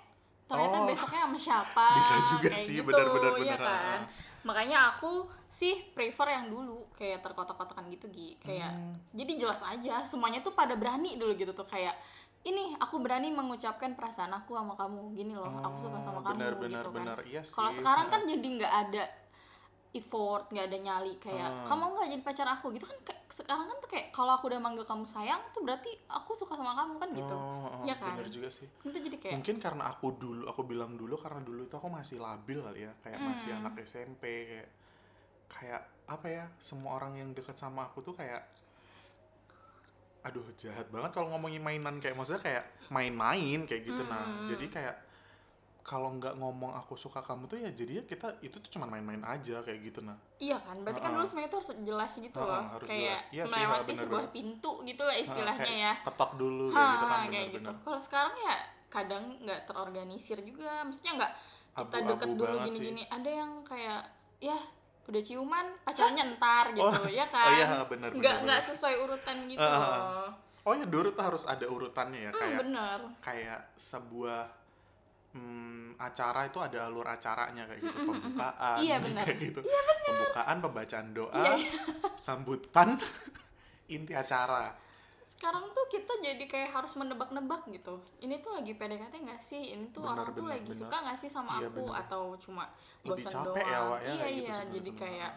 ternyata 0.44 0.82
Oh. 0.82 0.86
besoknya 0.90 1.20
sama 1.22 1.38
siapa 1.46 1.86
bisa 1.94 2.14
juga 2.28 2.50
kayak 2.50 2.66
sih 2.66 2.74
gitu, 2.76 2.86
benar-benar 2.90 3.32
ya 3.38 3.54
benar 3.54 3.60
kan 3.62 4.00
makanya 4.42 4.78
aku 4.90 5.12
sih 5.46 5.86
prefer 5.94 6.26
yang 6.32 6.50
dulu 6.50 6.90
kayak 6.92 7.22
terkotak-kotakan 7.22 7.86
gitu 7.88 8.10
Gi 8.10 8.34
kayak 8.40 8.74
Hmm. 8.74 8.98
jadi 9.14 9.32
jelas 9.38 9.62
aja 9.62 10.02
semuanya 10.04 10.42
tuh 10.42 10.50
pada 10.50 10.74
berani 10.74 11.14
dulu 11.14 11.38
gitu 11.38 11.54
tuh 11.54 11.64
kayak 11.64 11.94
ini 12.42 12.74
aku 12.74 12.98
berani 12.98 13.30
mengucapkan 13.30 13.94
perasaan 13.94 14.32
aku 14.32 14.56
sama 14.56 14.74
kamu 14.74 15.14
gini 15.14 15.38
loh 15.38 15.62
aku 15.62 15.76
suka 15.78 16.02
sama 16.02 16.18
Oh, 16.18 16.24
kamu 16.24 16.34
benar 16.34 16.54
benar 16.58 16.82
gitu 16.82 16.90
kan 16.90 16.98
benar 16.98 17.18
iya 17.22 17.40
sih 17.40 17.54
kalau 17.54 17.70
sekarang 17.70 18.06
kan 18.08 18.20
jadi 18.24 18.46
nggak 18.50 18.74
ada 18.82 19.02
effort 19.92 20.44
nggak 20.48 20.66
ada 20.66 20.78
nyali 20.80 21.14
kayak 21.18 21.46
Ah. 21.46 21.66
kamu 21.66 21.84
nggak 21.92 22.08
jadi 22.08 22.22
pacar 22.22 22.48
aku 22.48 22.66
gitu 22.72 22.86
kan 22.86 22.98
sekarang 23.30 23.66
kan 23.66 23.76
tuh 23.78 23.90
kayak 23.90 24.06
kalau 24.10 24.34
aku 24.34 24.50
udah 24.50 24.58
manggil 24.58 24.82
kamu 24.82 25.06
sayang 25.06 25.38
tuh 25.54 25.62
berarti 25.62 25.90
aku 26.06 26.34
suka 26.34 26.58
sama 26.58 26.74
kamu 26.74 26.94
kan 26.98 27.08
gitu 27.14 27.36
Oh, 27.36 27.80
oh, 27.80 27.82
Iya 27.86 27.94
kan? 27.94 28.18
benar 28.18 28.28
juga 28.28 28.48
sih 28.50 28.66
itu 28.66 28.98
jadi 28.98 29.16
kayak 29.16 29.32
mungkin 29.38 29.56
karena 29.58 29.82
aku 29.88 30.06
dulu 30.14 30.42
aku 30.50 30.62
bilang 30.66 30.98
dulu 30.98 31.14
karena 31.16 31.40
dulu 31.40 31.62
itu 31.62 31.74
aku 31.74 31.86
masih 31.88 32.18
labil 32.18 32.58
kali 32.58 32.84
ya 32.84 32.92
kayak 33.00 33.18
masih 33.22 33.50
Hmm. 33.54 33.60
anak 33.62 33.74
SMP 33.86 34.22
kayak 34.46 34.68
kayak 35.50 35.82
apa 36.06 36.26
ya 36.26 36.44
semua 36.58 36.98
orang 36.98 37.14
yang 37.16 37.30
deket 37.30 37.54
sama 37.54 37.86
aku 37.86 38.02
tuh 38.02 38.14
kayak 38.14 38.42
aduh 40.20 40.44
jahat 40.60 40.84
banget 40.92 41.16
kalau 41.16 41.32
ngomongin 41.32 41.64
mainan 41.64 41.96
kayak 41.96 42.12
maksudnya 42.12 42.44
kayak 42.44 42.64
main-main 42.92 43.64
kayak 43.64 43.88
gitu 43.88 44.02
nah 44.04 44.20
Hmm. 44.20 44.44
jadi 44.44 44.66
kayak 44.68 44.96
kalau 45.80 46.12
nggak 46.14 46.36
ngomong 46.36 46.72
aku 46.72 46.94
suka 46.94 47.20
kamu 47.20 47.44
tuh 47.44 47.58
ya 47.58 47.70
jadinya 47.70 48.04
kita 48.04 48.38
itu 48.40 48.56
tuh 48.56 48.70
cuma 48.70 48.84
main-main 48.84 49.20
aja 49.22 49.58
kayak 49.60 49.80
gitu 49.82 50.00
nah 50.00 50.14
iya 50.38 50.60
kan 50.60 50.76
berarti 50.80 51.00
kan 51.00 51.10
Ah, 51.10 51.14
dulu 51.16 51.24
ah. 51.24 51.28
semuanya 51.28 51.50
tuh 51.50 51.58
harus 51.60 51.70
jelas 51.82 52.12
gitu 52.14 52.38
Ah, 52.38 52.46
loh 52.46 52.64
harus 52.70 52.86
kayak 52.86 53.18
jelas. 53.18 53.24
Iya 53.30 53.44
sih, 53.44 53.52
melewati 53.52 53.80
ah, 53.80 53.86
bener, 53.88 54.02
sebuah 54.04 54.22
bener. 54.22 54.34
pintu 54.34 54.72
gitu 54.84 55.02
lah 55.02 55.16
istilahnya 55.16 55.72
ya 55.74 55.92
ketok 56.04 56.30
dulu 56.36 56.64
kayak 56.70 56.88
gitu 56.90 57.04
kan 57.04 57.18
kayak 57.26 57.28
gitu. 57.28 57.58
bener-bener 57.58 57.74
Kalau 57.82 58.00
sekarang 58.00 58.34
ya 58.38 58.56
kadang 58.90 59.24
nggak 59.40 59.60
terorganisir 59.64 60.38
juga. 60.40 60.72
Maksudnya 60.82 61.12
nggak 61.18 61.32
kita 61.70 61.80
Abu-abu 61.80 62.10
deket 62.10 62.28
dulu 62.34 62.54
sih. 62.54 62.64
gini-gini. 62.66 63.02
Ada 63.06 63.30
yang 63.30 63.50
kayak 63.62 64.00
ya 64.38 64.58
udah 65.06 65.22
ciuman 65.22 65.66
pacarnya 65.82 66.22
ntar 66.34 66.70
gitu 66.70 67.02
ya 67.10 67.26
kan. 67.26 67.46
oh 67.46 67.52
iya 67.52 67.68
benar 67.82 68.08
nggak 68.10 68.20
benar 68.20 68.44
nggak 68.46 68.60
sesuai 68.70 68.94
urutan 69.00 69.36
gitu 69.46 69.58
Ah, 69.58 69.74
ah, 69.74 69.80
loh. 69.82 70.30
oh 70.62 70.74
ya 70.76 70.86
dulu 70.86 71.08
tuh 71.10 71.24
harus 71.24 71.42
ada 71.44 71.66
urutannya 71.66 72.20
ya 72.26 72.30
Hmm, 72.30 72.38
kayak 72.38 72.58
bener. 72.62 72.98
kayak 73.18 73.60
sebuah 73.74 74.42
hmm, 75.34 75.69
acara 76.00 76.48
itu 76.48 76.56
ada 76.58 76.88
alur 76.88 77.04
acaranya 77.04 77.68
kayak 77.68 77.84
gitu 77.84 77.98
pembukaan 78.02 78.78
Iya, 78.80 78.96
benar. 79.04 79.22
kayak 79.28 79.38
gitu 79.38 79.60
pembukaan 80.08 80.56
pembacaan 80.58 81.08
doa 81.12 81.36
Iya, 81.36 81.52
iya. 81.60 81.72
sambutan 82.16 82.96
inti 83.94 84.16
acara 84.16 84.72
Sekarang 85.40 85.72
tuh 85.72 85.88
kita 85.88 86.20
jadi 86.20 86.44
kayak 86.44 86.68
harus 86.68 86.92
menebak-nebak 87.00 87.64
gitu. 87.72 87.96
Ini 88.20 88.44
tuh 88.44 88.60
lagi 88.60 88.76
PDKT 88.76 89.24
nggak 89.24 89.40
sih? 89.40 89.72
Ini 89.72 89.88
tuh 89.88 90.04
Bener, 90.04 90.12
orang 90.20 90.26
tuh 90.36 90.44
bener, 90.44 90.52
lagi 90.52 90.68
bener. 90.68 90.80
suka 90.84 90.96
nggak 91.00 91.16
sih 91.16 91.30
sama 91.32 91.52
Iya, 91.56 91.68
aku 91.72 91.80
bener. 91.88 92.00
atau 92.04 92.22
cuma 92.36 92.64
lebih 93.08 93.24
bosan 93.24 93.32
capek 93.32 93.64
doang? 93.64 93.72
ya 93.72 93.78
Wak 93.80 94.00
ya 94.00 94.04
iya 94.04 94.20
kayak 94.20 94.32
gitu 94.36 94.44
iya, 94.44 94.52
sebenarnya 94.52 94.74
jadi 94.76 94.90
kayak 95.00 95.30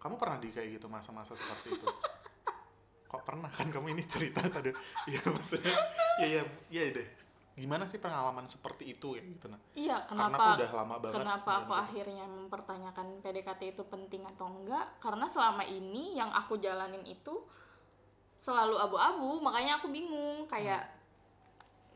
kamu 0.00 0.14
pernah 0.18 0.36
di 0.42 0.48
kayak 0.50 0.68
gitu 0.74 0.86
masa-masa 0.90 1.32
seperti 1.38 1.68
itu 1.78 1.86
kok 3.10 3.22
pernah 3.22 3.50
kan 3.50 3.66
kamu 3.70 3.86
ini 3.90 4.02
cerita 4.02 4.42
tadi 4.46 4.70
iya 5.06 5.22
maksudnya 5.30 5.74
iya 6.18 6.26
iya 6.26 6.42
iya 6.70 6.82
deh 6.90 7.08
gimana 7.54 7.84
sih 7.84 7.98
pengalaman 7.98 8.46
seperti 8.46 8.90
itu 8.90 9.12
kayak 9.12 9.26
gitu 9.36 9.46
nah 9.50 9.60
iya 9.74 10.00
karena 10.06 10.30
kenapa 10.30 10.42
aku 10.42 10.56
udah 10.56 10.70
lama 10.72 10.94
banget 10.96 11.14
Kenapa 11.18 11.50
aku 11.60 11.72
gitu. 11.72 11.82
akhirnya 11.84 12.24
mempertanyakan 12.26 13.06
PDKT 13.20 13.60
itu 13.70 13.82
penting 13.84 14.22
atau 14.24 14.46
enggak? 14.48 14.86
Karena 14.98 15.26
selama 15.26 15.62
ini 15.62 16.14
yang 16.14 16.30
aku 16.30 16.56
jalanin 16.56 17.04
itu 17.04 17.34
selalu 18.40 18.80
abu-abu, 18.80 19.36
makanya 19.40 19.76
aku 19.76 19.92
bingung 19.92 20.46
kayak 20.46 20.88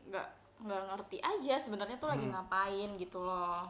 nggak 0.05 0.27
nggak 0.61 0.81
ngerti 0.93 1.17
aja 1.19 1.55
sebenarnya 1.57 1.97
tuh 1.97 2.07
lagi 2.07 2.25
Hmm. 2.25 2.33
ngapain 2.37 2.89
gitu 2.95 3.19
loh. 3.19 3.65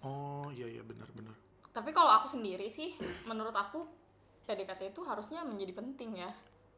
oh 0.00 0.46
iya 0.50 0.68
iya 0.68 0.82
benar-benar 0.84 1.32
Tapi 1.72 1.90
kalau 1.90 2.10
aku 2.12 2.28
sendiri 2.28 2.68
sih, 2.68 2.94
menurut 3.24 3.54
aku 3.54 3.86
PDKT 4.44 4.92
itu 4.92 5.00
harusnya 5.02 5.42
menjadi 5.42 5.72
penting 5.72 6.18
ya. 6.18 6.30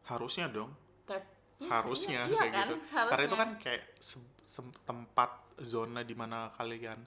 harusnya 0.03 0.47
dong 0.47 0.71
sih, 1.05 1.21
Harusnya, 1.69 2.25
iya, 2.25 2.33
iya 2.33 2.41
kayak 2.41 2.53
kan? 2.55 2.67
gitu. 2.67 2.75
Harusnya. 2.89 3.11
karena 3.11 3.23
itu 3.29 3.37
kan 3.37 3.51
kayak 3.61 3.83
se- 4.01 4.33
se- 4.49 4.77
tempat 4.89 5.31
zona 5.61 6.01
di 6.01 6.15
mana 6.17 6.49
kalian 6.57 6.99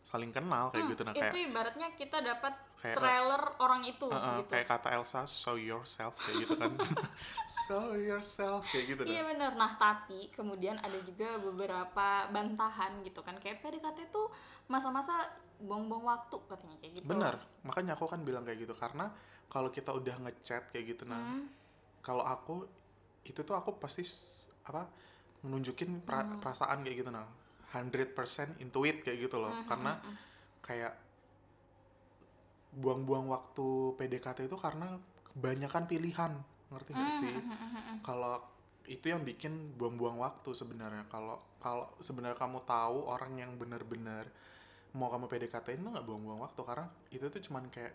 saling 0.00 0.32
kenal 0.32 0.72
kayak 0.72 0.88
Hmm, 0.88 0.92
gitu. 0.96 1.02
Nah 1.04 1.12
itu 1.12 1.20
kayak 1.20 1.34
ibaratnya 1.52 1.88
kita 1.92 2.18
dapat 2.24 2.54
kayak 2.80 2.96
trailer 2.96 3.42
orang 3.60 3.82
itu 3.84 4.06
uh, 4.08 4.16
uh, 4.16 4.36
gitu. 4.40 4.50
kayak 4.54 4.66
kata 4.70 4.88
Elsa 4.96 5.20
show 5.28 5.60
yourself 5.60 6.16
kayak 6.24 6.48
gitu 6.48 6.54
kan. 6.56 6.72
Show 7.68 7.92
yourself 7.96 8.64
kayak 8.72 8.86
gitu 8.96 9.02
Iya 9.04 9.22
bener, 9.24 9.52
nah 9.56 9.76
tapi 9.76 10.28
kemudian 10.32 10.76
ada 10.80 10.98
juga 11.04 11.36
beberapa 11.40 12.28
bantahan 12.32 13.04
gitu 13.04 13.20
kan. 13.20 13.36
Kayak 13.40 13.60
PDKT 13.60 14.08
tuh 14.08 14.28
masa-masa 14.68 15.12
buang-buang 15.60 16.04
waktu 16.06 16.36
katanya 16.48 16.76
kayak 16.80 16.92
gitu. 17.02 17.06
Benar. 17.08 17.34
Makanya 17.64 17.92
aku 17.96 18.06
kan 18.08 18.20
bilang 18.24 18.44
kayak 18.48 18.64
gitu. 18.64 18.74
Karena 18.76 19.12
kalau 19.48 19.68
kita 19.72 19.92
udah 19.96 20.16
ngechat 20.28 20.68
kayak 20.72 20.96
gitu 20.96 21.04
nah 21.08 21.16
Hmm, 21.18 21.48
kalau 22.04 22.24
aku 22.24 22.64
itu 23.30 23.40
tuh 23.48 23.54
aku 23.60 23.70
pasti 23.82 24.02
apa 24.68 24.82
menunjukin 25.44 25.90
pra- 26.08 26.26
Hmm. 26.26 26.40
perasaan 26.42 26.78
kayak 26.84 26.96
gitu 27.06 27.10
nah 27.14 27.26
100% 27.72 28.48
into 28.64 28.80
it 28.88 28.96
kayak 29.04 29.18
gitu 29.28 29.36
loh 29.44 29.54
hmm, 29.54 29.68
karena 29.70 29.92
hmm, 29.92 30.00
hmm. 30.02 30.16
kayak 30.66 30.94
buang-buang 32.82 33.26
waktu 33.34 33.68
PDKT 33.98 34.38
itu 34.48 34.56
karena 34.60 34.88
kebanyakan 35.32 35.84
pilihan 35.88 36.32
ngerti 36.72 36.92
Hmm, 36.92 37.08
sih 37.20 37.36
hmm, 37.40 37.48
hmm, 37.48 37.68
hmm, 37.72 37.82
hmm. 37.88 37.98
kalau 38.04 38.40
itu 38.88 39.06
yang 39.12 39.22
bikin 39.24 39.52
buang-buang 39.80 40.16
waktu 40.20 40.50
sebenarnya 40.60 41.04
kalau 41.12 41.36
kalau 41.64 41.86
sebenarnya 42.00 42.38
kamu 42.40 42.60
tahu 42.64 42.98
orang 43.14 43.32
yang 43.42 43.52
benar-benar 43.60 44.24
mau 44.98 45.08
kamu 45.12 45.26
PDKT 45.30 45.66
itu 45.76 45.84
nggak 45.84 46.06
buang-buang 46.08 46.40
waktu 46.46 46.60
karena 46.68 46.86
itu 47.16 47.26
tuh 47.34 47.40
cuman 47.46 47.64
kayak 47.74 47.94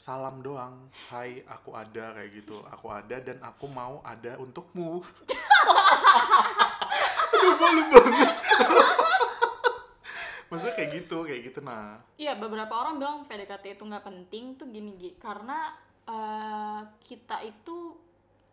salam 0.00 0.40
doang. 0.40 0.88
Hai 1.12 1.44
aku 1.44 1.76
ada 1.76 2.16
kayak 2.16 2.30
gitu. 2.32 2.56
Aku 2.72 2.88
ada 2.88 3.20
dan 3.20 3.36
aku 3.44 3.68
mau 3.68 4.00
ada 4.00 4.40
untukmu. 4.40 5.04
Aduh 7.36 7.54
malu 7.60 7.82
banget. 7.92 8.32
Maksudnya 10.50 10.74
kayak 10.74 10.90
gitu 11.04 11.28
kayak 11.28 11.42
gitu 11.52 11.60
nah. 11.60 12.00
Iya 12.16 12.40
beberapa 12.40 12.72
orang 12.80 12.96
bilang 12.96 13.28
PDKT 13.28 13.76
itu 13.76 13.84
nggak 13.84 14.02
penting 14.08 14.56
tuh 14.56 14.72
gini 14.72 14.96
Gi. 14.96 15.20
Karena 15.20 15.68
eh, 16.08 16.80
kita 17.04 17.44
itu 17.44 17.92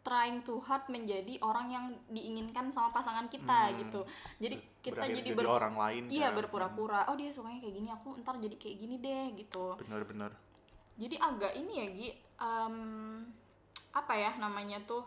trying 0.03 0.43
to 0.43 0.59
hard 0.63 0.83
menjadi 0.91 1.39
orang 1.43 1.67
yang 1.71 1.85
diinginkan 2.11 2.71
sama 2.75 2.91
pasangan 2.91 3.31
kita 3.31 3.71
Hmm, 3.71 3.79
gitu. 3.87 4.01
Jadi 4.43 4.55
kita 4.83 4.99
berakhir 4.99 5.15
jadi, 5.15 5.31
jadi 5.31 5.39
ber- 5.39 5.51
orang 5.51 5.75
lain 5.79 6.03
Iya 6.11 6.27
kan. 6.31 6.35
berpura-pura 6.43 7.01
Oh 7.07 7.15
dia 7.15 7.31
sukanya 7.31 7.59
kayak 7.63 7.75
gini 7.75 7.89
aku 7.91 8.19
ntar 8.19 8.35
jadi 8.35 8.55
kayak 8.59 8.77
gini 8.83 8.95
deh 8.99 9.25
gitu. 9.39 9.75
Benar-benar 9.79 10.46
jadi 10.97 11.15
agak 11.15 11.53
ini 11.55 11.73
ya 11.73 11.87
Gi 11.87 12.09
em, 12.37 12.75
apa 13.93 14.13
ya 14.13 14.33
namanya 14.37 14.81
tuh 14.83 15.01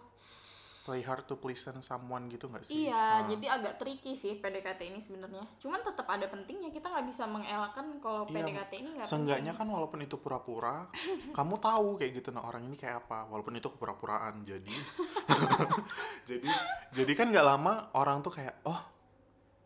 play 0.80 1.04
hard 1.04 1.28
to 1.28 1.36
please 1.36 1.60
someone 1.84 2.26
gitu 2.26 2.48
nggak 2.48 2.64
sih 2.64 2.88
iya 2.88 3.22
Ah. 3.22 3.28
jadi 3.28 3.46
agak 3.52 3.78
tricky 3.78 4.16
sih 4.16 4.34
PDKT 4.34 4.80
ini 4.88 4.98
sebenarnya 4.98 5.44
cuman 5.60 5.84
tetap 5.84 6.08
ada 6.08 6.24
pentingnya 6.26 6.72
kita 6.72 6.88
nggak 6.88 7.06
bisa 7.06 7.28
mengelakkan 7.28 8.00
kalau 8.00 8.24
Iya, 8.26 8.34
PDKT 8.34 8.72
ini 8.80 8.88
nggak 8.96 9.06
Seenggaknya 9.06 9.52
penting. 9.52 9.68
kan 9.70 9.76
walaupun 9.76 10.00
itu 10.00 10.16
pura-pura, 10.16 10.88
kamu 11.36 11.54
tahu 11.60 11.88
kayak 11.94 12.12
gitu 12.16 12.28
nah 12.32 12.42
orang 12.42 12.64
ini 12.64 12.74
kayak 12.74 13.06
apa, 13.06 13.28
walaupun 13.28 13.54
itu 13.54 13.68
kepura-puraan. 13.68 14.40
Jadi 14.42 14.72
jadi 16.28 16.48
jadi 16.90 17.12
kan 17.12 17.26
nggak 17.28 17.46
lama 17.46 17.72
orang 17.94 18.24
tuh 18.24 18.32
kayak 18.34 18.58
oh 18.64 18.80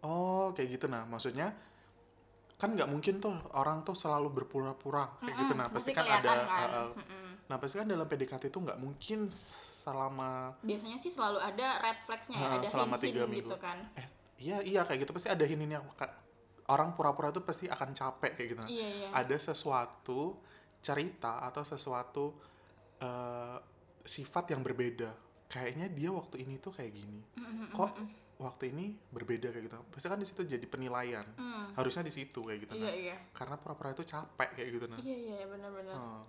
oh 0.03 0.53
kayak 0.53 0.77
gitu 0.77 0.87
nah 0.91 1.07
maksudnya 1.07 1.55
kan 2.65 2.71
nggak 2.73 2.89
mungkin 2.89 3.15
tuh 3.21 3.37
orang 3.53 3.85
tuh 3.85 3.93
selalu 3.93 4.33
berpura-pura 4.43 5.13
kayak 5.21 5.37
gitu 5.37 5.53
nah 5.53 5.69
pasti 5.69 5.93
kan 5.93 6.09
ada 6.09 6.33
kan. 6.49 6.69
uh, 6.73 6.91
uh, 6.97 7.31
nah 7.53 7.57
pasti 7.61 7.77
kan 7.77 7.87
dalam 7.87 8.09
PDKT 8.09 8.49
itu 8.49 8.59
nggak 8.59 8.81
mungkin 8.81 9.29
selama 9.85 10.57
biasanya 10.65 10.97
sih 10.97 11.13
selalu 11.13 11.45
ada 11.45 11.85
red 11.85 12.01
flagsnya 12.09 12.41
ya 12.41 12.49
Ah, 12.49 12.53
ada 12.57 12.67
selama 12.67 12.97
tiga 12.97 13.29
minggu. 13.29 13.53
gitu 13.53 13.57
kan 13.61 13.85
iya 14.41 14.65
iya 14.65 14.81
kayak 14.89 15.05
gitu 15.05 15.13
pasti 15.13 15.29
ada 15.29 15.45
ini 15.45 15.77
orang 16.73 16.97
pura-pura 16.97 17.29
itu 17.29 17.45
pasti 17.45 17.69
akan 17.69 17.93
capek 17.93 18.33
kayak 18.41 18.49
gitu 18.57 18.63
iya 18.73 18.89
iya 18.89 19.09
ada 19.13 19.37
sesuatu 19.37 20.41
cerita 20.81 21.45
atau 21.45 21.65
sesuatu 21.65 22.33
eh, 23.01 23.59
sifat 24.05 24.53
yang 24.53 24.61
berbeda. 24.61 25.11
Kayaknya 25.49 25.89
dia 25.93 26.11
waktu 26.13 26.45
ini 26.45 26.61
tuh 26.61 26.77
kayak 26.77 26.93
gini. 26.93 27.21
Mm-mm, 27.41 27.73
kok 27.73 27.97
mm-mm. 27.97 28.09
Waktu 28.37 28.71
ini 28.71 28.85
berbeda 29.09 29.49
kayak 29.49 29.65
gitu. 29.65 29.77
Pasti 29.89 30.07
kan 30.07 30.17
di 30.17 30.27
situ 30.27 30.43
jadi 30.43 30.65
penilaian. 30.65 31.23
Mm. 31.35 31.75
Harusnya 31.75 32.03
di 32.03 32.11
situ 32.11 32.41
kayak 32.41 32.61
gitu. 32.63 32.73
iya 32.75 32.85
Nah. 32.85 32.95
iya 32.95 33.17
Karena 33.31 33.55
pura-pura 33.55 33.91
itu 33.91 34.03
capek 34.03 34.49
kayak 34.53 34.69
gitu 34.73 34.87
nah. 34.87 34.99
iya 34.99 35.17
iya 35.33 35.47
benar-benar 35.47 35.95
Hmm. 35.95 36.23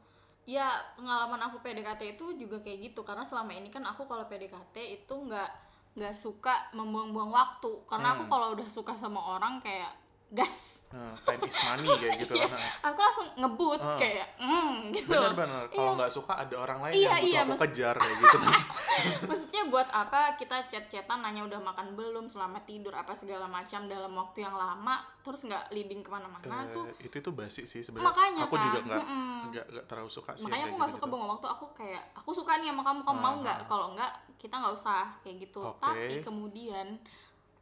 ya 0.45 0.67
pengalaman 0.93 1.41
aku 1.41 1.57
PDKT 1.59 2.01
itu 2.13 2.37
juga 2.37 2.61
kayak 2.61 2.93
gitu 2.93 3.01
karena 3.01 3.25
selama 3.25 3.49
ini 3.51 3.67
kan 3.67 3.81
aku 3.81 4.05
kalau 4.05 4.29
PDKT 4.29 4.77
itu 4.95 5.09
nggak 5.11 5.49
nggak 5.95 6.13
suka 6.13 6.69
membuang-buang 6.71 7.31
waktu 7.31 7.81
karena 7.85 8.13
aku 8.13 8.23
Hmm. 8.23 8.31
kalau 8.31 8.47
udah 8.53 8.67
suka 8.67 8.93
sama 8.93 9.17
orang 9.17 9.57
kayak 9.57 9.89
gas. 10.35 10.53
Nah, 10.87 11.11
time 11.23 11.43
is 11.43 11.57
money 11.59 11.91
kayak 11.91 12.15
gitu. 12.19 12.33
Iya. 12.33 12.45
kan 12.45 12.55
Nah, 12.55 12.63
aku 12.85 12.99
langsung 13.01 13.27
ngebut 13.35 13.81
Ah. 13.81 13.97
kayak 13.97 14.27
mm, 14.37 14.73
gitu. 14.93 15.11
Bener-bener 15.11 15.67
kalau 15.67 15.91
nggak 15.93 16.07
suka 16.09 16.33
ada 16.37 16.55
orang 16.55 16.79
lain 16.79 16.93
Iya, 16.93 17.01
yang 17.01 17.11
butuh 17.11 17.27
iya, 17.27 17.39
aku 17.41 17.55
kejar 17.59 17.95
kayak 17.97 18.17
gitu. 18.17 18.37
Maksudnya 19.27 19.61
buat 19.67 19.89
apa 19.91 20.19
kita 20.35 20.57
chat-chatan 20.65 21.19
nanya 21.19 21.43
udah 21.43 21.59
makan 21.59 21.87
belum 21.93 22.25
selamat 22.27 22.63
tidur 22.63 22.93
apa 22.93 23.11
segala 23.13 23.45
macam 23.45 23.85
dalam 23.85 24.13
waktu 24.13 24.37
yang 24.41 24.55
lama 24.55 24.95
terus 25.19 25.43
nggak 25.43 25.67
leading 25.69 25.99
ke 25.99 26.07
mana-mana 26.07 26.63
Eh, 26.63 26.71
tuh 26.71 26.85
itu 27.01 27.15
itu 27.17 27.31
basi 27.33 27.65
sih 27.65 27.81
sebenarnya. 27.81 28.07
Makanya 28.07 28.41
aku 28.45 28.55
kan 28.55 28.63
juga 28.63 28.79
nggak 28.85 29.03
nggak 29.45 29.65
nggak 29.67 29.85
terlalu 29.85 30.09
suka 30.09 30.31
sih 30.33 30.45
makanya 30.45 30.65
aku 30.65 30.75
nggak 30.75 30.91
suka 30.91 30.97
gitu-gitu. 31.01 31.11
buang 31.11 31.27
waktu 31.29 31.47
aku 31.49 31.65
kayak 31.75 32.03
aku 32.13 32.29
suka 32.31 32.51
nih 32.55 32.69
sama 32.69 32.83
kamu 32.83 33.01
kamu 33.03 33.19
mau 33.19 33.27
Ah, 33.27 33.41
nggak 33.41 33.57
kalau 33.67 33.87
nggak 33.91 34.11
kita 34.37 34.55
nggak 34.55 34.73
usah 34.73 35.03
kayak 35.19 35.37
gitu. 35.41 35.59
Oke. 35.59 35.81
tapi 35.81 36.13
kemudian 36.21 36.87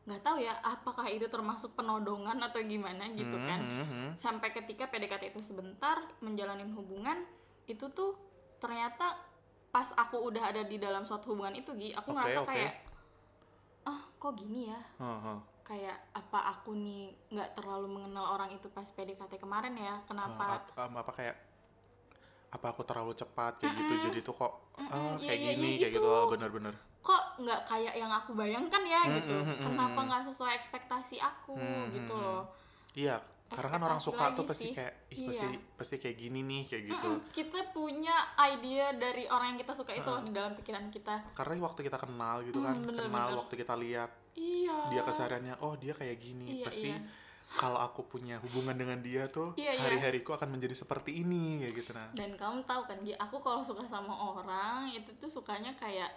nggak 0.03 0.21
tahu 0.25 0.37
ya 0.43 0.53
apakah 0.63 1.07
itu 1.07 1.27
termasuk 1.31 1.79
penodongan 1.79 2.35
atau 2.43 2.59
gimana 2.59 3.07
gitu 3.15 3.39
Hmm, 3.39 3.47
kan 3.47 3.59
hmm, 3.63 3.85
hmm. 3.87 4.09
sampai 4.19 4.49
ketika 4.51 4.83
PDKT 4.91 5.23
itu 5.31 5.41
sebentar 5.43 5.97
menjalanin 6.19 6.71
hubungan 6.75 7.23
itu 7.71 7.87
tuh 7.95 8.11
ternyata 8.59 9.15
pas 9.73 9.89
aku 9.95 10.17
udah 10.29 10.43
ada 10.51 10.61
di 10.67 10.77
dalam 10.77 11.03
suatu 11.07 11.33
hubungan 11.33 11.55
itu 11.55 11.71
Gi 11.79 11.89
aku 11.95 12.09
Oke, 12.11 12.19
ngerasa 12.19 12.39
oke. 12.43 12.51
kayak 12.51 12.73
ah 13.91 14.01
kok 14.21 14.33
gini 14.39 14.61
ya 14.71 14.79
Heeh, 14.99 15.19
heeh. 15.25 15.39
kayak 15.69 15.97
apa 16.21 16.39
aku 16.53 16.71
nih 16.85 17.03
nggak 17.33 17.49
terlalu 17.57 17.87
mengenal 17.95 18.25
orang 18.35 18.49
itu 18.57 18.67
pas 18.75 18.87
PDKT 18.95 19.33
kemarin 19.43 19.75
ya 19.87 19.95
kenapa 20.09 20.43
ap- 20.59 20.73
em, 20.79 20.93
apa 21.01 21.11
kayak 21.17 21.35
apa 22.55 22.65
aku 22.71 22.81
terlalu 22.85 23.13
cepat 23.17 23.53
kayak 23.59 23.73
gitu 23.81 23.93
Mm-mm. 23.97 24.03
jadi 24.09 24.19
tuh 24.21 24.35
kok 24.39 24.53
ah, 24.93 25.17
iya, 25.19 25.25
kayak 25.25 25.39
iya, 25.41 25.51
gini 25.57 25.71
iya 25.73 25.77
kayak 25.81 25.93
gitu 25.97 26.07
gitu. 26.07 26.07
ah, 26.13 26.25
bener-bener 26.31 26.75
kok 27.03 27.23
nggak 27.37 27.61
kayak 27.67 27.93
yang 27.93 28.07
aku 28.09 28.31
bayangkan 28.31 28.79
ya 28.81 29.01
Mm, 29.03 29.13
gitu 29.19 29.35
mm, 29.35 29.45
mm, 29.45 29.59
kenapa 29.61 29.99
mm. 29.99 30.07
nggak 30.07 30.23
sesuai 30.31 30.51
ekspektasi 30.55 31.15
aku 31.19 31.53
Hmm, 31.53 31.91
gitu 31.91 32.15
hmm, 32.15 32.23
loh 32.23 32.43
iya 32.95 33.19
karena 33.45 33.69
kan 33.69 33.81
orang 33.83 34.01
suka 34.01 34.33
tuh 34.33 34.47
pasti 34.47 34.71
sih. 34.71 34.73
kayak 34.73 34.93
ih 35.11 35.17
Iya. 35.19 35.27
pasti 35.29 35.45
pasti 35.75 35.95
kayak 35.99 36.17
gini 36.17 36.39
nih 36.41 36.61
kayak 36.65 36.83
gitu 36.87 37.09
Mm-mm, 37.11 37.29
kita 37.29 37.59
punya 37.69 38.15
idea 38.41 38.95
dari 38.95 39.27
orang 39.27 39.53
yang 39.53 39.59
kita 39.61 39.73
suka 39.75 39.93
itu 39.93 40.07
loh 40.07 40.17
Ah. 40.17 40.25
di 40.25 40.31
dalam 40.31 40.53
pikiran 40.55 40.89
kita 40.89 41.15
karena 41.33 41.53
waktu 41.61 41.79
kita 41.83 41.97
kenal 41.97 42.41
gitu 42.41 42.57
Hmm, 42.57 42.65
kan 42.65 42.75
bener, 42.81 43.03
kenal 43.05 43.27
bener. 43.29 43.39
waktu 43.43 43.53
kita 43.59 43.73
lihat 43.77 44.09
iya 44.33 44.77
dia 44.89 45.01
kesehariannya 45.03 45.55
oh 45.59 45.75
dia 45.75 45.93
kayak 45.93 46.17
gini 46.17 46.47
iya, 46.57 46.65
pasti 46.65 46.89
iya. 46.89 46.97
kalau 47.53 47.77
aku 47.77 48.07
punya 48.07 48.41
hubungan 48.41 48.73
dengan 48.73 48.97
dia 48.97 49.29
tuh 49.29 49.53
Iya, 49.53 49.77
iya. 49.77 49.81
hari-hariku 49.83 50.33
akan 50.33 50.49
menjadi 50.49 50.73
seperti 50.73 51.13
ini 51.13 51.61
kayak 51.61 51.73
gitu 51.77 51.91
nah 51.93 52.09
dan 52.09 52.33
kamu 52.33 52.65
tahu 52.65 52.81
kan 52.87 52.97
aku 52.97 53.37
kalau 53.37 53.61
suka 53.61 53.85
sama 53.85 54.09
orang 54.09 54.89
itu 54.89 55.13
tuh 55.19 55.29
sukanya 55.29 55.77
kayak 55.77 56.09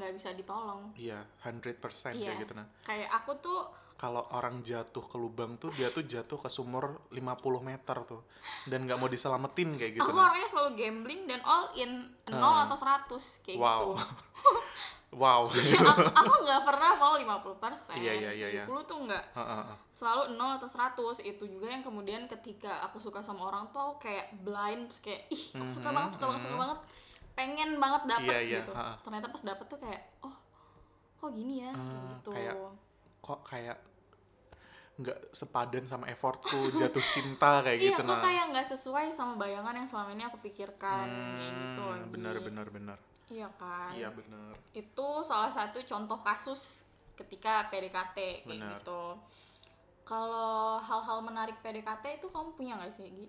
nggak 0.00 0.16
bisa 0.16 0.32
ditolong 0.32 0.96
iya 0.96 1.20
100% 1.38 1.76
Iya. 2.16 2.26
kayak 2.26 2.38
gitu 2.40 2.52
nah 2.54 2.66
kayak 2.82 3.08
aku 3.12 3.32
tuh 3.38 3.60
kalau 3.94 4.24
orang 4.32 4.64
jatuh 4.64 5.04
ke 5.04 5.14
lubang 5.14 5.54
tuh 5.54 5.68
dia 5.70 5.92
tuh 5.92 6.00
jatuh 6.02 6.40
ke 6.40 6.48
sumur 6.48 7.04
50 7.10 7.20
meter 7.60 7.96
tuh 8.02 8.24
dan 8.64 8.88
nggak 8.88 8.96
mau 8.96 9.06
diselamatin 9.06 9.76
kayak 9.76 9.92
gitu 9.94 10.02
aku 10.02 10.16
nah 10.16 10.26
orangnya 10.26 10.48
selalu 10.48 10.70
gambling 10.74 11.22
dan 11.24 11.40
all 11.44 11.68
in 11.74 12.08
nol 12.26 12.56
Ah. 12.56 12.64
atau 12.64 12.76
100 12.76 13.12
kayak 13.44 13.60
Wow. 13.60 13.68
gitu 13.68 13.88
wow 15.12 15.42
Ya, 15.52 15.90
aku, 16.14 16.32
nggak 16.40 16.62
pernah 16.64 16.90
mau 16.96 17.14
50% 17.18 17.98
Iya, 17.98 18.12
iya, 18.16 18.30
iya, 18.32 18.48
iya. 18.48 18.64
70 18.64 18.88
tuh 18.88 18.98
nggak 19.04 19.24
Heeh, 19.34 19.58
heeh. 19.58 19.76
selalu 19.90 20.22
0 20.32 20.56
atau 20.56 20.68
100 20.70 21.20
itu 21.22 21.44
juga 21.44 21.66
yang 21.68 21.82
kemudian 21.82 22.24
ketika 22.24 22.80
aku 22.80 22.96
suka 22.96 23.20
sama 23.20 23.44
orang 23.44 23.68
tuh 23.68 23.98
kayak 23.98 24.32
blind 24.40 24.88
kayak 25.00 25.28
ih 25.28 25.44
aku 25.52 25.68
suka 25.68 25.90
Mhm, 25.90 25.96
banget 25.98 26.10
suka 26.14 26.24
banget 26.24 26.40
suka 26.40 26.56
mhm. 26.56 26.62
banget 26.64 26.78
pengen 27.32 27.76
banget 27.76 28.02
dapet 28.06 28.30
Iya, 28.30 28.38
iya, 28.42 28.58
gitu. 28.62 28.72
ha-ha. 28.74 28.94
ternyata 29.00 29.26
pas 29.28 29.42
dapet 29.42 29.66
tuh 29.66 29.78
kayak 29.78 30.02
oh 30.20 30.36
kok 31.16 31.30
gini 31.32 31.64
ya? 31.64 31.72
Ah, 31.72 32.16
gitu. 32.16 32.30
kayak 32.32 32.54
kok 33.20 33.40
kayak 33.44 33.78
nggak 35.00 35.18
sepadan 35.32 35.84
sama 35.88 36.12
effortku 36.12 36.76
jatuh 36.76 37.00
cinta 37.08 37.64
kayak 37.64 37.78
iya 37.80 37.88
gitu 37.96 38.02
kok 38.04 38.12
nah. 38.12 38.20
kayak 38.20 38.44
nggak 38.52 38.66
sesuai 38.68 39.16
sama 39.16 39.40
bayangan 39.40 39.72
yang 39.72 39.88
selama 39.88 40.12
ini 40.12 40.24
aku 40.28 40.36
pikirkan 40.44 41.08
kayak 41.08 41.52
gitu 41.56 41.80
Hmm, 41.80 41.90
lagi. 41.96 42.08
benar 42.12 42.34
benar 42.44 42.66
benar. 42.68 42.98
Iya 43.30 43.48
kan? 43.56 43.94
Iya 43.94 44.10
benar. 44.10 44.58
Itu 44.74 45.22
salah 45.22 45.48
satu 45.48 45.80
contoh 45.86 46.18
kasus 46.20 46.82
ketika 47.14 47.70
PDKT 47.70 48.44
kayak 48.44 48.48
Benar. 48.48 48.80
gitu. 48.82 49.02
Kalau 50.02 50.82
hal-hal 50.82 51.22
menarik 51.22 51.56
PDKT 51.62 52.18
itu 52.18 52.26
kamu 52.28 52.58
punya 52.58 52.74
nggak 52.76 52.90
sih 52.90 53.06
Gi? 53.06 53.26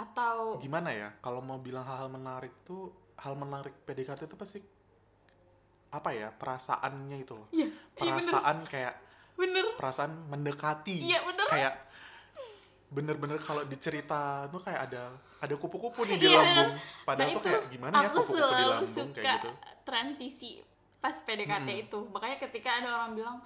Atau 0.00 0.56
gimana 0.56 0.88
ya 0.96 1.08
kalau 1.20 1.44
mau 1.44 1.60
bilang 1.60 1.84
hal-hal 1.84 2.08
menarik 2.08 2.52
tuh 2.64 2.88
hal 3.20 3.36
menarik 3.36 3.76
PDKT 3.84 4.24
itu 4.24 4.36
pasti 4.40 4.58
apa 5.90 6.10
ya 6.14 6.30
perasaannya 6.30 7.16
itu 7.18 7.34
loh. 7.34 7.48
Iya 7.50 7.66
iya 7.66 7.72
bener. 7.92 7.98
perasaan 7.98 8.56
kayak 8.64 8.94
bener. 9.34 9.66
perasaan 9.76 10.12
mendekati. 10.30 10.96
Iya 11.02 11.18
bener. 11.26 11.46
Kayak 11.50 11.74
bener-bener 12.90 13.38
kalau 13.42 13.62
dicerita 13.70 14.50
tuh 14.50 14.62
kayak 14.66 14.90
ada 14.90 15.14
ada 15.40 15.54
kupu-kupu 15.54 16.02
nih 16.10 16.18
di 16.18 16.26
Iya, 16.26 16.42
lambung. 16.42 16.70
padahal 17.06 17.28
Nah, 17.30 17.36
tuh 17.38 17.42
kayak 17.46 17.62
gimana 17.70 17.94
ya 18.02 18.08
aku 18.10 18.16
kupu-kupu 18.22 18.54
di 18.54 18.64
lambung 18.66 18.90
suka 18.94 19.14
kayak 19.14 19.34
gitu? 19.38 19.50
transisi 19.86 20.50
pas 20.98 21.16
PDKT 21.22 21.68
Mm-mm. 21.68 21.84
itu. 21.86 21.98
Makanya 22.10 22.36
ketika 22.38 22.70
ada 22.82 22.88
orang 22.96 23.10
bilang 23.14 23.36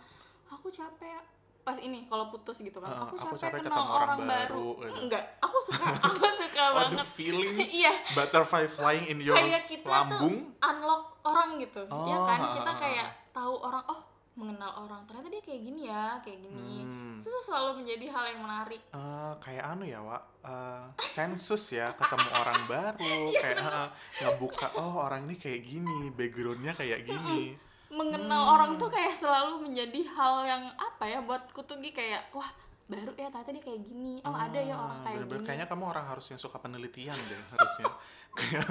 aku 0.48 0.68
capek. 0.72 1.22
Pas 1.64 1.80
ini 1.80 2.04
kalau 2.12 2.28
putus 2.28 2.60
gitu 2.60 2.76
kan 2.76 2.92
Heeh, 2.92 3.08
aku 3.08 3.16
aku 3.16 3.36
capek, 3.40 3.56
capek 3.56 3.60
kenal 3.64 3.72
ketemu 3.72 3.88
orang 3.88 4.04
orang, 4.04 4.18
baru, 4.20 4.36
baru, 4.36 4.68
gitu. 4.84 5.00
enggak 5.08 5.24
aku 5.40 5.56
suka 5.64 5.84
aku 6.04 6.12
suka 6.20 6.43
oh 6.70 6.88
the 6.88 6.96
banget 6.96 7.07
feeling 7.12 7.57
iya 7.83 7.92
butterfly 8.12 8.64
flying 8.64 9.05
in 9.07 9.18
your 9.20 9.37
kayak 9.37 9.66
kita 9.66 9.85
tuh 9.85 9.92
lambung 9.92 10.37
unlock 10.59 11.03
orang 11.22 11.59
gitu 11.59 11.85
ya 11.85 12.16
Oh, 12.16 12.24
kan 12.24 12.40
ha, 12.40 12.48
kita 12.57 12.70
ha, 12.70 12.77
ha. 12.77 12.83
kayak 12.83 13.07
tahu 13.31 13.55
orang 13.61 13.85
oh 13.87 14.00
mengenal 14.35 14.72
orang 14.83 15.07
ternyata 15.07 15.31
dia 15.31 15.42
kayak 15.42 15.61
gini 15.62 15.81
ya 15.87 16.18
kayak 16.18 16.42
gini 16.42 16.83
Hmm. 16.83 17.22
itu 17.22 17.31
tuh 17.31 17.42
selalu 17.44 17.87
menjadi 17.87 18.07
hal 18.11 18.24
yang 18.35 18.40
menarik 18.42 18.83
Eh, 18.90 19.33
kayak 19.38 19.64
anu 19.64 19.87
ya, 19.87 20.03
Wak. 20.03 20.22
Eh, 20.42 20.85
sensus 21.00 21.62
ya, 21.70 21.94
ketemu 21.94 22.29
orang 22.42 22.61
baru, 22.66 23.31
Iya, 23.31 23.38
kayak 23.40 23.59
eh, 23.62 23.88
ngebuka, 24.20 24.66
oh 24.74 25.00
orang 25.00 25.24
ini 25.24 25.38
kayak 25.38 25.62
gini, 25.62 26.11
backgroundnya 26.11 26.74
kayak 26.74 27.07
gini. 27.07 27.55
mengenal 27.88 28.42
Hmm. 28.42 28.55
orang 28.59 28.70
tuh 28.74 28.90
kayak 28.90 29.14
selalu 29.14 29.62
menjadi 29.62 30.03
hal 30.11 30.35
yang 30.42 30.62
apa 30.74 31.05
ya 31.07 31.22
buatku 31.22 31.62
tuh 31.62 31.79
Gi, 31.79 31.94
kayak 31.94 32.27
wah 32.35 32.50
baru 32.85 33.12
ya 33.14 33.29
ternyata 33.29 33.51
dia 33.51 33.62
kayak 33.62 33.81
gini 33.83 34.14
oh 34.23 34.37
ada 34.37 34.61
ya 34.61 34.77
orang 34.77 35.01
kayak 35.01 35.16
bener-bener. 35.18 35.40
gini 35.40 35.47
Kayaknya 35.49 35.66
kamu 35.66 35.85
orang 35.87 36.07
harus 36.07 36.25
yang 36.29 36.37
suka 36.37 36.57
penelitian 36.59 37.16
deh, 37.16 37.42
harusnya. 37.51 37.88
kayak 38.38 38.66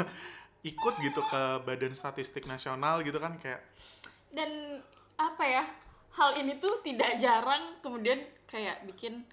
ikut 0.64 0.94
gitu 1.02 1.22
ke 1.24 1.42
Badan 1.62 1.94
Statistik 1.94 2.46
Nasional 2.46 3.02
gitu 3.02 3.18
kan, 3.18 3.36
kayak 3.38 3.60
dan 4.30 4.80
apa 5.16 5.44
ya 5.44 5.64
hal 6.12 6.38
ini 6.38 6.58
tuh 6.58 6.82
tidak 6.82 7.18
jarang 7.18 7.78
kemudian 7.80 8.22
kayak 8.46 8.86
bikin 8.86 9.26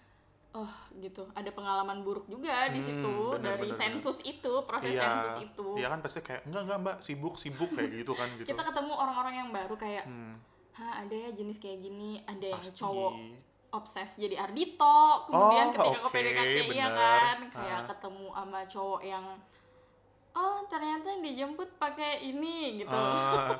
oh 0.50 0.68
gitu 0.96 1.28
ada 1.32 1.46
pengalaman 1.48 2.02
buruk 2.02 2.26
juga 2.26 2.66
di 2.68 2.80
Hmm, 2.80 2.88
situ 2.90 3.14
bener, 3.30 3.54
dari 3.54 3.68
bener, 3.68 3.78
sensus 3.78 4.18
itu 4.24 4.52
proses 4.66 4.90
Iya, 4.90 5.02
sensus 5.06 5.34
itu 5.46 5.68
Iya 5.76 5.88
kan 5.88 6.00
pasti 6.00 6.20
kayak 6.20 6.42
enggak 6.42 6.62
enggak 6.66 6.78
Mbak, 6.80 6.96
sibuk-sibuk 7.00 7.70
kayak 7.70 7.90
gitu 7.94 8.12
kan 8.12 8.28
gitu. 8.34 8.48
kita 8.48 8.62
ketemu 8.64 8.92
orang-orang 8.92 9.34
yang 9.36 9.48
baru 9.50 9.74
kayak 9.76 10.04
Hmm, 10.04 10.34
ha 10.72 11.04
ada 11.04 11.14
ya 11.14 11.30
jenis 11.30 11.56
kayak 11.56 11.78
gini 11.78 12.24
ada 12.24 12.46
yang 12.48 12.58
pasti. 12.58 12.80
cowok 12.80 13.12
obses 13.70 14.18
jadi 14.18 14.36
Ardito 14.40 14.98
kemudian 15.26 15.70
Oh, 15.70 15.74
ketika 15.74 15.98
ke 15.98 16.08
oke, 16.08 16.14
PDKT 16.14 16.56
iya 16.70 16.88
kan? 16.90 17.36
Kayak 17.48 17.80
Ah. 17.80 17.86
ketemu 17.94 18.26
sama 18.30 18.60
cowok 18.66 19.00
yang 19.02 19.26
oh 20.30 20.58
ternyata 20.66 21.08
dijemput 21.18 21.70
pakai 21.76 22.22
ini 22.24 22.82
gitu. 22.82 22.94
Ah, 22.94 23.58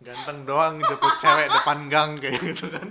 ganteng 0.00 0.44
doang 0.44 0.80
jemput 0.80 1.14
cewek 1.16 1.48
depan 1.50 1.78
gang 1.88 2.10
kayak 2.16 2.40
gitu 2.40 2.68
kan. 2.68 2.88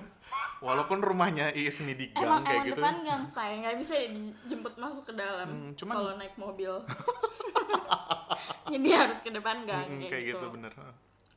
Walaupun 0.62 1.01
rumahnya 1.01 1.49
Iis 1.57 1.81
nih 1.81 1.97
di 1.97 2.05
gang 2.13 2.21
emang 2.21 2.41
kayak 2.45 2.53
emang 2.53 2.67
gitu. 2.69 2.73
depan 2.77 2.95
gang 3.01 3.23
saya 3.25 3.53
nggak 3.57 3.77
bisa 3.81 3.93
ya 3.97 4.07
dijemput 4.13 4.73
masuk 4.77 5.03
ke 5.10 5.13
dalam 5.17 5.47
Hmm, 5.49 5.69
cuman 5.73 5.93
kalau 5.95 6.12
naik 6.15 6.36
mobil. 6.38 6.73
Jadi 8.71 8.89
harus 8.93 9.19
ke 9.19 9.29
depan 9.29 9.65
gang 9.65 9.89
Mm, 9.89 9.99
kayak, 10.05 10.12
kayak 10.13 10.23
gitu, 10.31 10.38
gitu. 10.38 10.53
bener. 10.53 10.71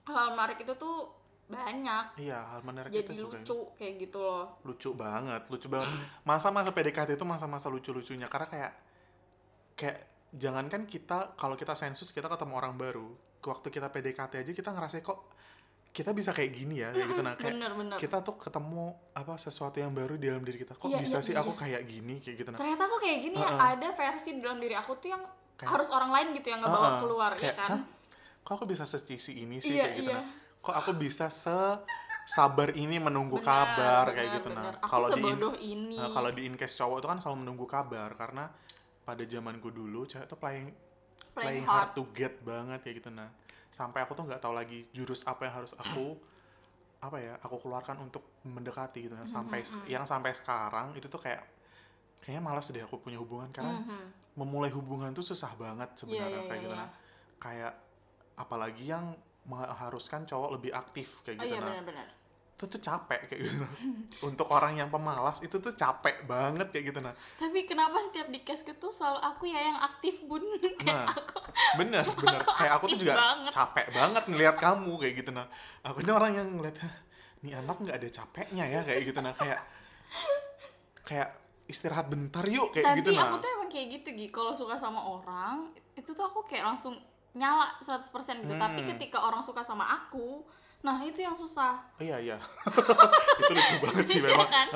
Hal 0.04 0.36
menarik 0.36 0.60
itu 0.60 0.74
tuh 0.76 1.08
banyak. 1.46 2.04
Iya 2.18 2.38
hal 2.46 2.60
menarik 2.62 2.88
jadi 2.88 3.04
itu 3.04 3.12
juga 3.20 3.36
lucu 3.38 3.58
kayak 3.76 3.94
gitu 4.00 4.18
loh. 4.18 4.44
Lucu 4.62 4.90
banget 4.92 5.42
lucu 5.46 5.66
banget. 5.66 5.88
Masa-masa 6.22 6.70
PDKT 6.70 7.14
itu 7.14 7.24
masa-masa 7.24 7.68
lucu-lucunya 7.68 8.26
karena 8.26 8.48
kayak 8.48 8.72
kayak 9.74 9.98
jangankan 10.32 10.84
kita 10.84 11.34
kalau 11.34 11.54
kita 11.54 11.74
sensus 11.74 12.10
kita 12.10 12.26
ketemu 12.26 12.52
orang 12.54 12.74
baru. 12.74 13.12
Waktu 13.40 13.68
kita 13.68 13.88
PDKT 13.88 14.32
aja 14.40 14.52
kita 14.52 14.70
ngerasa 14.70 14.98
kok 14.98 15.20
kita 15.90 16.10
bisa 16.10 16.32
kayak 16.32 16.50
gini 16.50 16.80
ya 16.80 16.90
kayak 16.90 17.06
gitu. 17.06 17.22
Nah 17.22 17.34
kayak 17.36 17.54
bener-bener 17.54 17.96
kita 17.98 18.18
tuh 18.18 18.34
ketemu 18.34 18.84
apa 19.12 19.36
sesuatu 19.36 19.78
yang 19.78 19.92
baru 19.92 20.16
di 20.16 20.26
dalam 20.26 20.42
diri 20.42 20.58
kita. 20.58 20.74
Kok 20.74 20.88
Iya, 20.88 20.98
bisa 20.98 21.20
iya, 21.20 21.26
sih 21.28 21.32
iya. 21.32 21.44
aku 21.44 21.52
kayak 21.54 21.82
gini 21.84 22.18
kayak 22.18 22.36
gitu. 22.40 22.48
Nah 22.50 22.58
ternyata 22.58 22.82
aku 22.84 22.96
kayak 22.98 23.18
gini 23.20 23.36
ya 23.36 23.46
Heeh. 23.46 23.68
ada 23.76 23.88
versi 23.92 24.30
di 24.32 24.40
dalam 24.40 24.58
diri 24.58 24.74
aku 24.74 24.92
tuh 24.96 25.08
yang 25.08 25.22
Kayak- 25.54 25.70
harus 25.70 25.88
orang 25.88 26.10
lain 26.10 26.26
gitu 26.34 26.50
yang 26.50 26.60
ngebawa 26.60 26.82
Heeh, 26.88 26.98
keluar 26.98 27.30
ya 27.30 27.38
kayak, 27.38 27.54
kan? 27.54 27.70
"Hah? 27.70 27.82
kok 28.42 28.52
aku 28.52 28.64
bisa 28.66 28.84
secisi 28.84 29.38
ini 29.38 29.56
sih? 29.56 29.70
Iya 29.70 29.86
kayak 29.86 29.96
gitu. 29.96 30.10
Iya. 30.10 30.18
nah 30.18 30.24
kok 30.64 30.74
aku 30.80 30.90
bisa 30.96 31.26
se 31.28 31.58
sabar 32.24 32.72
ini 32.72 32.96
menunggu 32.96 33.36
Bener, 33.36 33.44
kabar 33.52 34.04
kayak 34.16 34.28
bener, 34.32 34.36
gitu 34.40 34.48
nah 34.48 34.64
bener. 34.64 34.74
aku 34.80 34.88
kalau 34.88 35.08
di 35.12 35.22
in- 35.28 35.42
ini 35.60 35.96
nah, 36.00 36.08
kalau 36.16 36.30
di 36.32 36.42
incase 36.48 36.74
cowok 36.80 36.96
itu 37.04 37.08
kan 37.12 37.18
selalu 37.20 37.36
menunggu 37.44 37.66
kabar 37.68 38.10
karena 38.16 38.44
pada 39.04 39.22
zamanku 39.28 39.68
dulu 39.68 40.08
cewek 40.08 40.24
tuh 40.24 40.38
playing 40.40 40.72
playing 41.36 41.36
playing 41.36 41.66
hard 41.68 41.92
hard 41.92 41.98
to 41.98 42.02
get 42.16 42.32
banget 42.40 42.80
kayak 42.80 42.96
gitu 43.04 43.10
nah 43.12 43.28
sampai 43.68 44.00
aku 44.08 44.16
tuh 44.16 44.24
nggak 44.24 44.40
tahu 44.40 44.54
lagi 44.56 44.88
jurus 44.96 45.20
apa 45.28 45.44
yang 45.44 45.54
harus 45.60 45.72
aku 45.76 46.16
apa 47.04 47.16
ya 47.20 47.34
aku 47.44 47.60
keluarkan 47.60 48.00
untuk 48.00 48.24
mendekati 48.48 49.04
gitu 49.04 49.14
Mhm, 49.14 49.28
sampai 49.28 49.60
mhm. 49.60 49.84
yang 49.92 50.04
sampai 50.08 50.32
sekarang 50.32 50.96
itu 50.96 51.04
tuh 51.12 51.20
kayak 51.20 51.44
kayaknya 52.24 52.42
malas 52.42 52.72
deh 52.72 52.80
aku 52.80 52.96
punya 53.04 53.20
hubungan 53.20 53.52
karena 53.52 53.76
Mhm. 53.84 54.00
memulai 54.40 54.70
hubungan 54.72 55.12
tuh 55.12 55.22
susah 55.22 55.52
banget 55.60 55.92
Iya, 55.94 56.00
sebenarnya 56.00 56.40
iya, 56.40 56.48
kayak 56.48 56.60
iya, 56.60 56.64
gitu 56.64 56.74
iya. 56.74 56.80
nah 56.80 56.90
kayak 57.38 57.72
apalagi 58.40 58.84
yang 58.88 59.04
mengharuskan 59.44 60.24
cowok 60.24 60.50
lebih 60.52 60.70
aktif 60.70 61.20
kayak 61.22 61.36
Oh 61.36 61.42
gitu 61.42 61.50
iya 61.50 61.58
nah 61.58 61.68
benar-benar. 61.70 62.08
itu 62.54 62.64
tuh 62.66 62.78
capek 62.78 63.20
kayak 63.26 63.40
gitu 63.42 63.56
nah. 63.58 63.72
untuk 64.28 64.46
orang 64.48 64.74
yang 64.74 64.88
pemalas 64.88 65.42
itu 65.42 65.58
tuh 65.58 65.74
capek 65.74 66.22
banget 66.24 66.70
kayak 66.70 66.84
gitu 66.90 66.98
nah 66.98 67.12
Tapi 67.36 67.64
kenapa 67.64 67.98
setiap 68.00 68.28
di 68.28 68.40
case 68.40 68.62
tuh 68.74 68.88
selalu 68.88 69.20
aku 69.20 69.44
ya 69.46 69.60
yang 69.60 69.78
aktif 69.80 70.22
bun? 70.24 70.40
Nah, 70.84 71.04
Kayak 71.04 71.04
aku 71.12 71.38
bener 71.76 72.04
bener 72.20 72.40
kayak 72.46 72.72
aku 72.74 72.84
tuh 72.86 72.98
juga 72.98 73.14
banget. 73.14 73.50
capek 73.52 73.86
banget 73.90 74.22
ngelihat 74.26 74.56
kamu 74.56 74.92
kayak 74.96 75.14
gitu 75.18 75.30
nah 75.30 75.46
aku 75.82 75.98
ini 76.00 76.10
orang 76.10 76.32
yang 76.32 76.48
ngeliat 76.52 76.76
nih 77.42 77.52
anak 77.54 77.76
nggak 77.76 77.96
ada 78.00 78.08
capeknya 78.08 78.64
ya 78.64 78.80
kayak 78.80 79.00
gitu 79.04 79.18
nah 79.18 79.34
kayak 79.34 79.60
kayak 81.04 81.28
istirahat 81.64 82.08
bentar 82.08 82.44
yuk 82.46 82.72
kayak 82.72 82.86
Tapi 82.86 82.98
gitu 83.00 83.10
aku 83.12 83.36
nah 83.36 83.40
tuh 83.40 83.50
emang 83.50 83.68
kayak 83.68 83.86
gitu 84.00 84.08
Gi. 84.14 84.26
Kalau 84.28 84.52
suka 84.52 84.76
sama 84.76 85.00
orang, 85.00 85.68
itu 85.96 86.10
tuh 86.12 86.24
aku 86.24 86.44
kayak 86.44 86.64
langsung 86.64 86.96
nyala 87.34 87.66
100% 87.78 88.06
gitu. 88.40 88.54
Tapi 88.54 88.80
Hmm. 88.80 88.88
ketika 88.90 89.18
orang 89.20 89.40
suka 89.40 89.60
sama 89.60 89.82
aku, 89.86 90.46
nah 90.80 91.00
itu 91.00 91.18
yang 91.18 91.32
susah. 91.32 91.80
Oh, 91.92 92.00
iya 92.00 92.16
iya 92.16 92.36
itu 93.40 93.50
lucu 93.50 93.74
banget 93.80 94.04
sih 94.06 94.20
Iya 94.20 94.30
memang 94.30 94.48
kan? 94.48 94.66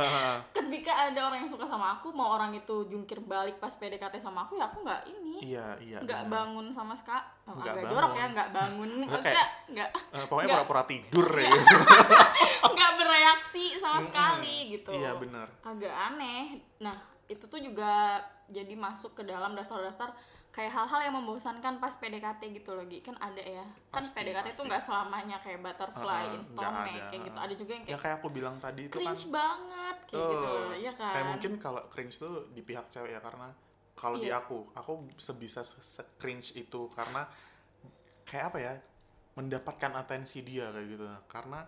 Ketika 0.50 0.92
ada 1.06 1.20
orang 1.22 1.38
yang 1.40 1.48
suka 1.48 1.64
sama 1.64 1.94
aku, 1.94 2.10
mau 2.10 2.32
orang 2.32 2.50
itu 2.52 2.84
jungkir 2.84 3.20
balik 3.20 3.56
pas 3.56 3.70
PDKT 3.70 4.18
sama 4.18 4.42
aku, 4.42 4.56
ya 4.56 4.66
aku 4.66 4.82
nggak 4.82 5.02
ini. 5.08 5.38
iya 5.44 5.78
iya 5.78 5.98
nggak 6.00 6.22
bener. 6.24 6.32
bangun 6.34 6.66
sama 6.70 6.92
sekali. 6.92 7.22
Oh, 7.44 7.54
Nggak 7.54 7.62
agak 7.62 7.74
bangun. 7.78 7.92
jorok 7.94 8.12
ya, 8.12 8.26
nggak 8.28 8.48
bangun. 8.50 8.88
Maksudnya 9.02 9.44
nggak 9.68 9.90
Eh, 10.10 10.24
pokoknya 10.26 10.48
pura-pura 10.52 10.82
tidur 10.84 11.28
ya 11.30 11.44
Nggak. 11.44 11.54
gitu. 11.54 11.76
nggak 12.74 12.92
bereaksi 12.96 13.64
sama 13.78 13.98
sekali 14.02 14.56
gitu. 14.72 14.90
iya 14.92 15.14
bener 15.14 15.46
agak 15.62 15.94
aneh. 16.10 16.58
Nah, 16.78 16.96
itu 17.26 17.44
tuh 17.44 17.60
juga 17.60 18.18
jadi 18.46 18.72
masuk 18.74 19.12
ke 19.12 19.22
dalam 19.22 19.52
daftar-daftar 19.52 20.16
kayak 20.48 20.72
hal-hal 20.72 21.00
yang 21.04 21.14
membosankan 21.14 21.78
pas 21.78 21.94
PDKT 21.94 22.40
gitu 22.52 22.74
loh, 22.74 22.82
Gi. 22.84 22.98
Kan 23.00 23.14
ada 23.20 23.38
ya. 23.38 23.62
Kan 23.88 24.02
Pasti, 24.02 24.16
PDKT 24.16 24.46
pasti. 24.48 24.58
tuh 24.58 24.64
nggak 24.66 24.82
selamanya 24.82 25.36
kayak 25.38 25.60
butterfly, 25.62 26.24
Heeh, 26.26 26.38
installment 26.40 27.02
kayak 27.08 27.22
gitu. 27.24 27.38
Ada 27.38 27.54
juga 27.54 27.72
yang 27.76 27.84
ya 27.84 27.88
kayak 27.88 28.00
kayak 28.02 28.16
aku 28.18 28.28
bilang 28.28 28.56
tadi 28.58 28.82
itu 28.88 28.96
kan 28.96 29.04
cringe 29.06 29.26
banget 29.30 29.96
kayak 30.08 30.24
gitu 30.24 30.34
Tuh. 30.34 30.56
loh, 30.58 30.74
iya 30.74 30.92
kan? 30.96 31.12
kayak 31.14 31.26
mungkin 31.30 31.52
kalau 31.56 31.82
cringe 31.88 32.14
tuh 32.16 32.32
di 32.50 32.62
pihak 32.62 32.86
cewek 32.88 33.10
ya 33.14 33.20
karena 33.20 33.48
kalau 33.94 34.16
di 34.16 34.26
Iya. 34.26 34.38
aku 34.38 34.56
aku 34.74 34.92
sebisa 35.16 35.62
se 35.62 36.02
cringe 36.18 36.54
itu 36.54 36.86
karena 36.90 37.26
kayak 38.24 38.44
apa 38.50 38.58
ya 38.58 38.72
mendapatkan 39.34 39.92
atensi 39.94 40.42
dia 40.42 40.70
kayak 40.70 40.86
gitu 40.90 41.04
karena 41.26 41.60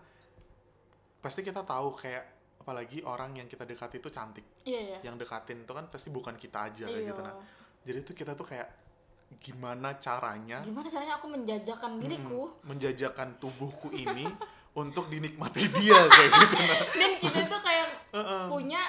pasti 1.21 1.41
kita 1.41 1.63
tahu 1.63 1.95
kayak 1.95 2.25
apalagi 2.61 3.01
orang 3.03 3.35
yang 3.35 3.47
kita 3.47 3.65
dekati 3.65 3.99
itu 3.99 4.11
cantik 4.11 4.45
Iya, 4.65 4.81
iya. 4.81 4.99
yang 5.03 5.17
dekatin 5.17 5.65
itu 5.65 5.73
kan 5.73 5.89
pasti 5.89 6.09
bukan 6.09 6.37
kita 6.37 6.69
aja 6.69 6.85
kayak 6.87 7.03
Iya. 7.03 7.11
gitu 7.13 7.23
nah 7.23 7.37
jadi 7.87 7.99
tuh 8.05 8.15
kita 8.15 8.33
tuh 8.37 8.47
kayak 8.47 8.69
gimana 9.39 9.95
caranya 10.03 10.59
Gimana 10.67 10.91
caranya 10.91 11.15
aku 11.23 11.31
menjajakan 11.31 11.91
mm, 11.97 12.01
diriku 12.03 12.41
menjajakan 12.67 13.39
tubuhku 13.39 13.95
ini 13.95 14.27
untuk 14.83 15.07
dinikmati 15.11 15.71
dia 15.79 15.99
kayak 16.11 16.31
gitu 16.35 16.57
nah 16.59 16.79
dan 17.01 17.13
kita 17.19 17.41
tuh 17.47 17.61
kayak 17.63 17.87
punya 18.51 18.83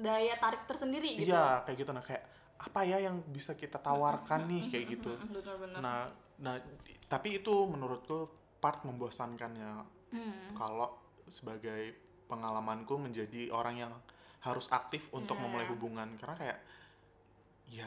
daya 0.00 0.34
tarik 0.40 0.64
tersendiri 0.64 1.20
gitu. 1.20 1.28
Iya, 1.32 1.64
kayak 1.68 1.76
gitu 1.76 1.90
nah 1.92 2.04
kayak 2.04 2.24
apa 2.60 2.80
ya 2.84 2.98
yang 3.00 3.20
bisa 3.28 3.56
kita 3.56 3.80
tawarkan 3.80 4.48
nih 4.48 4.62
kayak 4.68 4.84
gitu. 4.96 5.12
Benar-benar. 5.28 5.80
Nah, 5.80 5.98
nah 6.40 6.54
tapi 7.08 7.40
itu 7.40 7.54
menurutku 7.68 8.28
part 8.60 8.84
membosankannya 8.84 10.00
Hmm. 10.10 10.58
kalau 10.58 10.90
sebagai 11.30 11.94
pengalamanku 12.26 12.98
menjadi 12.98 13.46
orang 13.54 13.78
yang 13.78 13.92
harus 14.42 14.66
aktif 14.74 15.06
untuk 15.14 15.38
Iya, 15.38 15.42
memulai 15.46 15.66
hubungan 15.70 16.18
karena 16.18 16.34
kayak 16.34 16.58
ya 17.70 17.86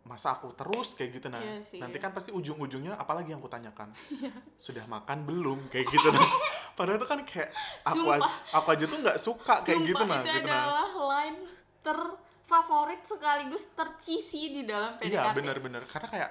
masa 0.00 0.32
aku 0.34 0.50
terus 0.52 0.96
kayak 0.96 1.20
gitu 1.20 1.26
nah 1.28 1.38
Iya 1.38 1.60
sih. 1.62 1.78
nanti 1.78 1.96
kan 1.96 2.10
pasti 2.10 2.30
ujung-ujungnya 2.30 2.96
apalagi 2.96 3.30
yang 3.30 3.38
kutanyakan 3.38 3.92
sudah 4.56 4.82
makan 4.84 5.22
belum 5.24 5.68
kayak 5.68 5.86
gitu 5.88 6.08
nah 6.08 6.24
padahal 6.76 6.96
itu 6.96 7.06
kan 7.06 7.20
kayak 7.22 7.50
aku 7.84 8.00
Sumpah. 8.02 8.16
aja, 8.16 8.30
aku 8.56 8.68
aja 8.70 8.84
tuh 8.86 8.98
nggak 8.98 9.18
suka 9.18 9.54
kayak 9.62 9.80
gitu 9.84 10.00
Sumpah, 10.00 10.16
nah 10.16 10.20
itu 10.22 10.32
gitu 10.32 10.48
nah 10.48 10.62
adalah 10.62 10.88
line 11.14 11.38
terfavorit 11.80 13.00
sekaligus 13.04 13.64
tercheesy 13.70 14.42
di 14.50 14.62
dalam 14.64 14.96
PDKT. 14.96 15.10
iya 15.10 15.22
benar-benar 15.30 15.82
karena 15.86 16.08
kayak 16.08 16.30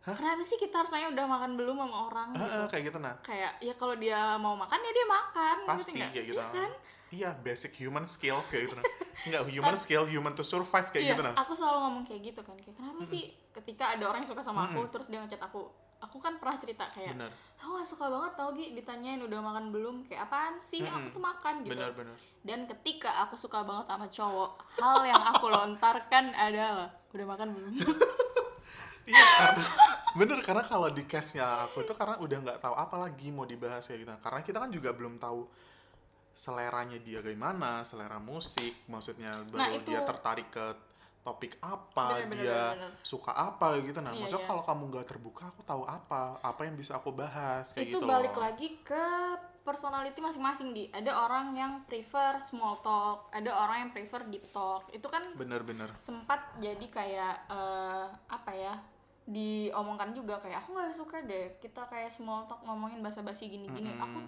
Kenapa 0.00 0.40
sih 0.42 0.56
kita 0.56 0.80
harus 0.80 0.90
nanya 0.90 1.12
udah 1.12 1.26
makan 1.28 1.50
belum 1.60 1.76
sama 1.76 1.96
orang 2.08 2.28
"Heeh," 2.32 2.48
gitu? 2.48 2.62
kayak 2.72 2.84
gitu 2.88 2.98
nah 2.98 3.14
Kayak 3.20 3.52
ya 3.60 3.74
kalau 3.76 3.94
dia 3.94 4.20
mau 4.40 4.56
makan 4.56 4.80
ya 4.80 4.90
dia 4.90 5.06
makan. 5.06 5.56
ngerti 5.60 5.70
pasti 5.76 5.90
nggak? 5.92 6.10
kayak 6.16 6.26
gitu 6.26 6.40
Iya 6.40 6.48
kan? 6.50 6.70
iya 7.10 7.30
basic 7.36 7.72
human 7.76 8.06
skills 8.06 8.48
kayak 8.48 8.62
gitu 8.70 8.76
nah 8.80 8.86
nggak 9.28 9.42
human 9.52 9.76
skill 9.76 10.04
human 10.08 10.32
to 10.32 10.40
survive 10.40 10.88
kayak 10.88 11.04
Iya, 11.04 11.12
gitu 11.12 11.22
nah 11.22 11.34
aku 11.36 11.52
selalu 11.52 11.78
ngomong 11.84 12.04
kayak 12.08 12.20
gitu 12.32 12.40
kan. 12.40 12.56
Kayak 12.56 12.76
kenapa 12.80 12.96
Mm-mm. 12.96 13.12
sih 13.12 13.22
ketika 13.52 13.84
ada 13.92 14.04
orang 14.08 14.20
yang 14.24 14.30
suka 14.32 14.40
sama 14.40 14.60
aku 14.66 14.80
Mm-mm. 14.80 14.92
terus 14.94 15.06
dia 15.12 15.20
ngechat 15.20 15.42
aku, 15.42 15.60
aku 16.00 16.16
kan 16.16 16.40
pernah 16.40 16.56
cerita 16.56 16.88
kayak 16.88 17.12
benar 17.12 17.30
aku 17.60 17.70
gak 17.76 17.88
suka 17.92 18.06
banget 18.08 18.32
tau 18.40 18.48
Gi 18.56 18.66
ditanyain 18.72 19.20
udah 19.20 19.40
makan 19.44 19.64
belum 19.68 19.96
kayak 20.08 20.24
apaan 20.24 20.56
sih 20.64 20.80
aku 20.80 21.12
Mm-mm. 21.12 21.12
tuh 21.12 21.22
makan 21.22 21.54
gitu 21.60 21.76
benar 21.76 21.92
benar 21.92 22.16
dan 22.40 22.64
ketika 22.64 23.10
aku 23.20 23.36
suka 23.36 23.60
banget 23.68 23.84
sama 23.84 24.08
cowok 24.08 24.50
hal 24.80 24.98
yang 25.04 25.20
aku 25.28 25.44
lontarkan 25.46 26.32
adalah 26.48 26.88
udah 27.12 27.26
makan 27.28 27.48
belum 27.52 27.74
iya 29.10 29.24
karena 29.36 29.64
bener 30.10 30.38
karena 30.42 30.62
kalau 30.64 30.88
di 30.90 31.04
case 31.04 31.38
nya 31.38 31.66
aku 31.66 31.82
itu 31.82 31.92
karena 31.94 32.18
udah 32.18 32.38
nggak 32.42 32.58
tahu 32.58 32.74
apa 32.74 32.96
lagi 32.98 33.28
mau 33.30 33.46
dibahas 33.46 33.82
kayak 33.84 34.00
gitu 34.02 34.12
karena 34.22 34.40
kita 34.42 34.58
kan 34.58 34.70
juga 34.70 34.90
belum 34.90 35.18
tahu 35.18 35.40
seleranya 36.32 36.98
dia 36.98 37.20
gimana 37.20 37.82
selera 37.82 38.16
musik 38.22 38.86
maksudnya 38.86 39.42
Nah, 39.50 39.66
baru 39.68 39.82
itu. 39.82 39.92
dia 39.92 40.00
tertarik 40.02 40.48
ke 40.48 40.66
topik 41.20 41.60
apa 41.60 42.16
bener 42.16 42.32
bener 42.32 42.38
dia 42.40 42.48
bener, 42.48 42.74
bener. 42.80 42.92
suka 43.04 43.32
apa 43.36 43.76
kayak 43.76 43.92
gitu 43.92 44.00
nah 44.00 44.08
Iya, 44.10 44.20
maksudnya 44.24 44.40
iya. 44.40 44.50
kalau 44.50 44.62
kamu 44.64 44.82
nggak 44.88 45.06
terbuka 45.06 45.42
aku 45.52 45.60
tahu 45.62 45.82
apa 45.84 46.40
apa 46.40 46.60
yang 46.64 46.74
bisa 46.74 46.96
aku 46.96 47.12
bahas 47.12 47.68
kayak 47.70 47.92
itu 47.92 48.00
gitu 48.00 48.08
balik 48.08 48.32
loh 48.32 48.40
lagi 48.40 48.68
ke 48.80 49.04
personality 49.60 50.16
masing-masing 50.16 50.72
di 50.72 50.88
ada 50.88 51.12
orang 51.12 51.52
yang 51.52 51.72
prefer 51.84 52.40
small 52.40 52.80
talk 52.80 53.28
ada 53.36 53.52
orang 53.52 53.76
yang 53.84 53.90
prefer 53.92 54.24
deep 54.32 54.48
talk 54.48 54.88
itu 54.90 55.04
kan 55.06 55.36
bener-bener 55.36 55.92
sempat 56.00 56.40
jadi 56.56 56.86
kayak 56.88 57.34
eh, 57.52 58.04
apa 58.32 58.50
ya 58.56 58.74
diomongkan 59.30 60.10
juga 60.10 60.42
kayak 60.42 60.58
aku 60.60 60.74
nggak 60.74 60.90
suka 60.92 61.22
deh 61.22 61.54
kita 61.62 61.86
kayak 61.86 62.10
small 62.10 62.44
talk 62.44 62.60
ngomongin 62.66 62.98
basa-basi 62.98 63.46
gini-gini. 63.46 63.94
Mm-mm. 63.94 64.02
aku 64.02 64.18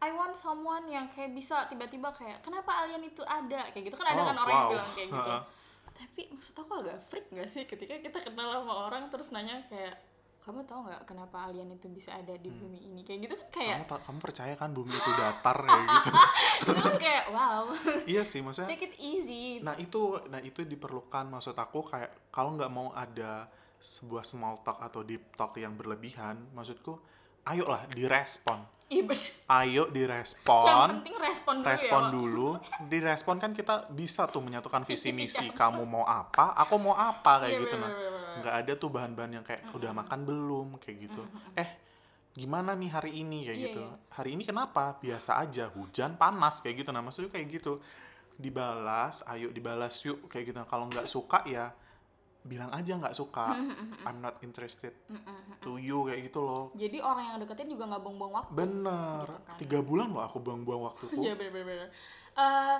I 0.00 0.16
want 0.16 0.32
someone 0.34 0.88
yang 0.88 1.12
kayak 1.12 1.36
bisa 1.36 1.68
tiba-tiba 1.68 2.08
kayak 2.10 2.40
kenapa 2.40 2.72
alien 2.80 3.04
itu 3.04 3.20
ada 3.20 3.68
kayak 3.68 3.92
gitu. 3.92 3.96
Kan 4.00 4.08
ada 4.08 4.24
Oh, 4.24 4.26
kan 4.26 4.36
orang 4.38 4.48
yang 4.50 4.64
wow. 4.64 4.72
bilang 4.72 4.90
kayak 4.96 5.08
gitu. 5.12 5.32
Tapi 6.00 6.20
maksud 6.32 6.54
aku 6.56 6.72
agak 6.80 6.96
freak 7.04 7.28
gak 7.28 7.44
sih 7.46 7.68
ketika 7.68 8.00
kita 8.00 8.18
kenal 8.24 8.48
sama 8.48 8.88
orang 8.88 9.12
terus 9.12 9.28
nanya 9.28 9.60
kayak 9.68 10.00
kamu 10.40 10.64
tahu 10.64 10.88
nggak 10.88 11.04
kenapa 11.04 11.44
alien 11.44 11.68
itu 11.68 11.84
bisa 11.92 12.16
ada 12.16 12.32
di 12.32 12.48
Hmm. 12.48 12.64
bumi 12.64 12.80
ini? 12.80 13.04
Kayak 13.04 13.28
gitu 13.28 13.34
kan 13.36 13.48
kayak 13.52 13.76
kamu 13.76 13.84
ta- 13.84 14.02
kamu 14.08 14.18
percaya 14.24 14.54
kan 14.56 14.70
bumi 14.72 14.88
itu 14.90 15.10
datar 15.20 15.56
kayak 15.60 15.84
gitu? 15.92 16.08
Itu 16.64 16.80
kan 16.80 16.96
kayak 16.96 17.24
wow. 17.28 17.64
Iya 18.08 18.22
sih 18.24 18.40
maksudnya 18.40 18.72
take 18.72 18.88
it 18.88 18.96
easy. 18.96 19.60
Nah 19.60 19.76
itu, 19.76 20.00
nah 20.32 20.40
itu 20.40 20.64
diperlukan 20.64 21.28
maksud 21.28 21.52
aku 21.52 21.84
kayak 21.84 22.08
kalau 22.32 22.56
nggak 22.56 22.72
mau 22.72 22.88
ada 22.96 23.52
sebuah 23.80 24.22
small 24.22 24.60
talk 24.60 24.78
atau 24.84 25.00
deep 25.00 25.32
talk 25.34 25.56
yang 25.56 25.72
berlebihan, 25.74 26.36
maksudku, 26.52 27.00
ayolah 27.48 27.88
direspon, 27.90 28.60
Iya 28.90 29.06
ayo 29.62 29.86
yang 29.86 29.94
direspon, 29.94 30.88
penting 31.00 31.16
respon 31.22 31.54
dulu 31.62 31.70
respon 31.70 32.02
ya 32.02 32.10
dulu, 32.12 32.48
direspon 32.90 33.36
kan 33.38 33.54
kita 33.54 33.86
bisa 33.94 34.26
tuh 34.26 34.42
menyatukan 34.44 34.82
visi 34.84 35.14
misi, 35.18 35.48
Iya. 35.48 35.56
kamu 35.56 35.82
mau 35.86 36.04
apa, 36.04 36.52
aku 36.58 36.74
mau 36.76 36.92
apa 36.92 37.46
kayak 37.46 37.54
Iya, 37.54 37.62
gitu. 37.64 37.74
Bener, 37.78 37.86
nah, 37.86 37.92
bener, 37.96 38.10
bener. 38.12 38.36
nggak 38.42 38.54
ada 38.60 38.72
tuh 38.76 38.90
bahan-bahan 38.92 39.30
yang 39.40 39.44
kayak 39.46 39.62
udah 39.72 39.92
makan 39.94 40.20
belum? 40.26 40.68
kayak 40.82 40.96
gitu, 41.06 41.22
eh 41.54 41.70
gimana 42.34 42.74
nih 42.74 42.90
hari 42.90 43.12
ini? 43.22 43.46
kayak 43.46 43.58
Iya, 43.58 43.66
gitu, 43.70 43.82
iya. 43.86 43.94
hari 44.10 44.30
ini 44.34 44.42
kenapa, 44.44 44.98
biasa 44.98 45.38
aja, 45.40 45.70
hujan 45.72 46.18
panas. 46.20 46.58
kayak 46.60 46.82
gitu, 46.84 46.90
nah 46.92 47.00
maksudnya 47.00 47.30
kayak 47.30 47.46
gitu, 47.62 47.78
dibalas, 48.36 49.22
ayo 49.30 49.54
dibalas 49.54 50.02
yuk. 50.02 50.26
kayak 50.26 50.50
gitu. 50.50 50.58
Kalau 50.66 50.90
nggak 50.90 51.06
suka 51.06 51.46
ya 51.46 51.70
bilang 52.42 52.70
aja 52.70 52.96
nggak 52.96 53.12
suka. 53.12 53.52
Mm-mm. 53.52 54.00
I'm 54.02 54.18
not 54.18 54.40
interested 54.40 54.96
to 55.60 55.76
you 55.76 56.04
kayak 56.04 56.26
gitu 56.26 56.40
loh. 56.40 56.64
Jadi 56.72 56.98
orang 56.98 57.24
yang 57.26 57.38
deketin 57.38 57.68
juga 57.68 57.84
nggak 57.86 58.00
buang-buang 58.00 58.32
waktu. 58.34 58.52
Bener. 58.54 59.24
Gitu 59.26 59.44
kan. 59.44 59.56
Tiga 59.58 59.78
bulan 59.80 60.08
loh 60.08 60.22
aku 60.22 60.38
buang-buang 60.38 60.82
waktuku. 60.82 61.20
Iya 61.26 61.34
bener-bener. 61.34 61.92
Eh, 62.32 62.78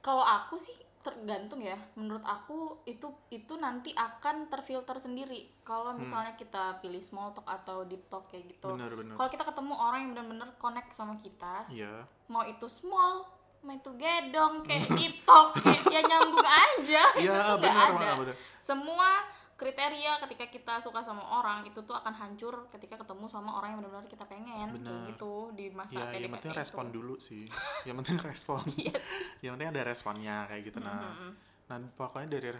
kalau 0.00 0.22
aku 0.22 0.56
sih 0.56 0.72
tergantung 1.02 1.60
ya. 1.60 1.76
Menurut 1.94 2.24
aku 2.24 2.82
itu 2.84 3.06
itu 3.28 3.54
nanti 3.54 3.92
akan 3.92 4.48
terfilter 4.48 4.96
sendiri. 4.96 5.54
Kalau 5.60 5.92
Hmm. 5.92 6.02
misalnya 6.02 6.34
kita 6.34 6.80
pilih 6.80 6.98
small 6.98 7.30
talk 7.30 7.46
atau 7.46 7.84
deep 7.84 8.08
talk 8.08 8.26
kayak 8.26 8.48
gitu. 8.48 8.74
Kalau 9.12 9.28
kita 9.28 9.44
ketemu 9.44 9.74
orang 9.76 9.98
yang 10.00 10.10
bener-bener 10.14 10.50
connect 10.56 10.90
sama 10.92 11.14
kita, 11.16 11.68
Iya. 11.68 12.02
mau 12.26 12.42
itu 12.42 12.66
small, 12.66 13.22
mau 13.62 13.72
itu 13.72 13.90
gedong, 13.94 14.60
kayak 14.62 14.84
deep 14.98 15.22
talk, 15.22 15.54
kayak 15.56 15.82
ya 15.86 16.00
nyambung 16.02 16.42
aja. 16.42 17.02
Iya 17.14 17.30
itu 17.30 17.40
tuh 17.42 17.56
nggak 17.58 17.76
ada. 17.76 18.08
bener. 18.18 18.34
Semua 18.58 19.08
kriteria 19.56 20.20
ketika 20.20 20.44
kita 20.46 20.74
suka 20.78 21.00
sama 21.00 21.24
orang 21.32 21.64
itu 21.64 21.80
tuh 21.80 21.96
akan 21.96 22.12
hancur 22.12 22.68
ketika 22.68 23.00
ketemu 23.00 23.24
sama 23.24 23.56
orang 23.56 23.72
yang 23.72 23.78
benar-benar 23.80 24.04
kita 24.04 24.28
pengen 24.28 24.68
Bener. 24.70 25.08
gitu 25.08 25.48
di 25.50 25.72
masa 25.72 25.96
ya 25.96 26.12
yang 26.12 26.28
penting 26.30 26.52
itu. 26.52 26.60
respon 26.60 26.84
dulu 26.92 27.16
sih 27.16 27.48
yang 27.88 27.96
penting 27.96 28.20
respon 28.28 28.60
Iya. 28.76 28.92
yang 29.40 29.56
penting 29.56 29.72
ada 29.72 29.82
responnya 29.82 30.44
kayak 30.44 30.60
gitu 30.60 30.76
nah 30.76 31.00
Mm-mm. 31.00 31.32
nah 31.72 31.76
pokoknya 31.96 32.36
dari 32.36 32.52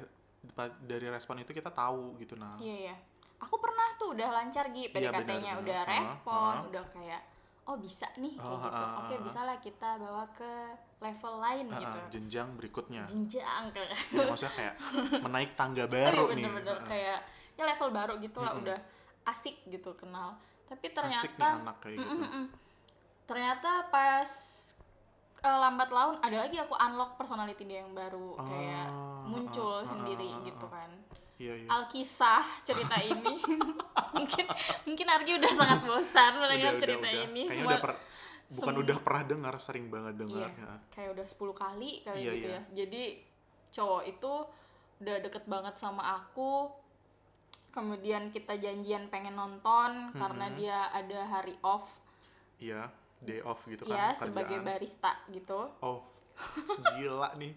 dari 0.80 1.06
respon 1.06 1.36
itu 1.38 1.52
kita 1.52 1.68
tahu 1.68 2.16
gitu 2.16 2.32
nah 2.34 2.56
Iya 2.56 2.76
iya. 2.88 2.96
Aku 3.36 3.60
pernah 3.60 3.92
tuh 4.00 4.16
udah 4.16 4.28
lancar 4.32 4.72
Gi 4.72 4.88
Iya, 4.88 5.12
PDKT-nya 5.12 5.52
udah 5.60 5.80
respon, 5.84 6.48
Ha, 6.48 6.60
ha. 6.64 6.68
udah 6.72 6.84
kayak 6.88 7.20
oh 7.66 7.76
bisa 7.76 8.08
nih 8.16 8.32
kayak 8.32 8.48
Oh, 8.48 8.56
gitu. 8.56 8.84
Oke, 8.96 9.14
ha. 9.14 9.20
bisa 9.20 9.40
lah 9.44 9.56
kita 9.60 9.90
bawa 10.00 10.24
ke 10.32 10.52
level 10.96 11.34
lain 11.38 11.66
Ah, 11.68 11.78
gitu. 11.78 11.98
jenjang 12.12 12.48
berikutnya 12.56 13.04
Jenjang 13.04 13.64
kayak 13.74 13.90
ya, 14.10 14.24
maksudnya 14.26 14.54
kayak 14.56 14.74
menaik 15.24 15.50
tangga 15.58 15.84
Oh, 15.84 15.90
baru 15.92 16.24
iya, 16.32 16.36
nih 16.36 16.44
bener-bener 16.48 16.76
Ah, 16.76 16.80
ah. 16.80 16.88
kayak 16.88 17.18
ya 17.56 17.62
level 17.64 17.88
baru 17.92 18.12
gitu 18.20 18.38
lah 18.40 18.52
Mm-mm. 18.52 18.62
udah 18.64 18.78
asik 19.26 19.56
gitu 19.68 19.90
kenal. 19.96 20.36
Tapi 20.66 20.86
asik 21.04 21.30
nih 21.36 21.44
ternyata 21.44 21.46
anak 21.62 21.76
kayak 21.84 21.96
Mm, 21.96 22.02
gitu 22.02 22.12
mm, 22.16 22.20
mm, 22.24 22.30
mm. 22.32 22.46
ternyata 23.26 23.70
pas 23.90 24.30
eh, 25.46 25.58
lambat 25.62 25.90
laun 25.92 26.16
ada 26.22 26.36
lagi 26.42 26.56
aku 26.58 26.74
unlock 26.76 27.10
personality 27.20 27.62
dia 27.64 27.84
yang 27.84 27.92
baru 27.92 28.34
kayak 28.40 28.88
Ah, 28.88 29.26
muncul 29.26 29.72
ah, 29.78 29.84
ah, 29.84 29.88
sendiri 29.88 30.26
ah, 30.26 30.36
ah, 30.36 30.44
gitu 30.48 30.66
kan. 30.66 30.90
iya 31.36 31.54
iya 31.60 31.68
Alkisah 31.68 32.44
cerita 32.64 32.96
ini 33.02 33.36
mungkin 34.16 34.44
mungkin 34.86 35.06
Argi 35.10 35.32
udah 35.36 35.52
sangat 35.52 35.78
bosan 35.84 36.32
mendengar 36.40 36.72
udah, 36.74 36.80
cerita 36.80 37.08
udah. 37.10 37.24
ini 37.26 37.42
kayaknya 37.44 37.54
semua 37.58 37.70
udah 37.74 37.80
per- 37.82 38.00
bukan 38.48 38.72
sem- 38.72 38.82
udah 38.82 38.96
pernah 38.98 39.24
dengar 39.26 39.54
sering 39.56 39.86
banget 39.86 40.14
dengar 40.16 40.46
Iya. 40.48 40.62
ya. 40.62 40.74
kayak 40.88 41.10
udah 41.12 41.26
10 41.26 41.52
kali 41.52 41.90
kali 42.00 42.18
Iya, 42.18 42.32
gitu 42.32 42.38
iya. 42.44 42.52
ya 42.52 42.60
jadi 42.74 43.02
cowok 43.70 44.02
itu 44.06 44.32
udah 44.96 45.16
deket 45.20 45.44
banget 45.44 45.74
sama 45.76 46.02
aku 46.16 46.70
kemudian 47.70 48.30
kita 48.30 48.56
janjian 48.56 49.06
pengen 49.06 49.34
nonton 49.34 49.90
karena 50.12 50.46
Mhm. 50.48 50.56
dia 50.56 50.78
ada 50.90 51.20
hari 51.26 51.52
off 51.60 51.84
iya 52.58 52.88
day 53.18 53.42
off 53.42 53.60
gitu 53.64 53.84
kan 53.84 54.16
sebagai 54.16 54.56
kerjaan 54.56 54.64
barista 54.64 55.12
gitu 55.28 55.60
oh 55.78 56.00
gila 56.94 57.36
nih 57.36 57.52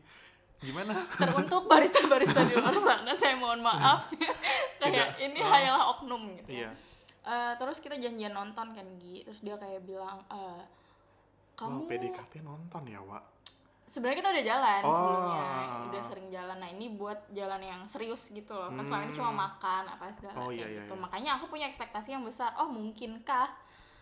gimana 0.60 0.92
teruntuk 1.22 1.64
barista-barista 1.66 2.44
di 2.44 2.54
luar 2.54 2.76
sana 2.76 3.12
saya 3.14 3.36
mohon 3.36 3.62
maaf 3.62 4.12
kayak 4.82 5.16
Tidak. 5.16 5.24
ini 5.24 5.40
Oh. 5.40 5.48
hanyalah 5.48 5.84
oknum 5.94 6.22
gitu 6.36 6.50
iya 6.58 6.72
Eh, 7.30 7.54
terus 7.56 7.78
kita 7.78 7.94
janjian 7.94 8.34
nonton 8.34 8.74
kan 8.74 8.88
Gi 8.98 9.22
terus 9.22 9.40
dia 9.40 9.54
kayak 9.54 9.86
bilang 9.86 10.18
eh, 10.28 10.62
kamu 11.54 11.78
Wah, 11.78 11.88
PDKT 11.88 12.34
nonton 12.42 12.84
ya 12.84 12.98
Wak 13.00 13.22
sebenarnya 13.88 14.18
kita 14.18 14.30
udah 14.30 14.46
jalan 14.46 14.82
Oh. 14.82 14.94
sebelumnya 14.94 15.44
udah 15.86 16.02
sering 16.06 16.28
jalan 16.30 16.58
nah 16.58 16.70
ini 16.70 16.90
buat 16.92 17.30
jalan 17.30 17.58
yang 17.60 17.82
serius 17.86 18.30
gitu 18.30 18.50
loh 18.50 18.70
kan 18.70 18.82
selama 18.82 19.04
ini 19.04 19.14
cuma 19.14 19.30
Hmm. 19.30 19.40
makan 19.40 19.84
apa 19.88 20.04
segala 20.12 20.36
Oh, 20.40 20.50
iya, 20.50 20.66
iya, 20.66 20.82
gitu 20.82 20.94
iya. 20.94 21.02
makanya 21.02 21.32
aku 21.38 21.46
punya 21.48 21.66
ekspektasi 21.66 22.10
yang 22.12 22.22
besar 22.22 22.54
oh 22.56 22.66
mungkinkah 22.66 23.50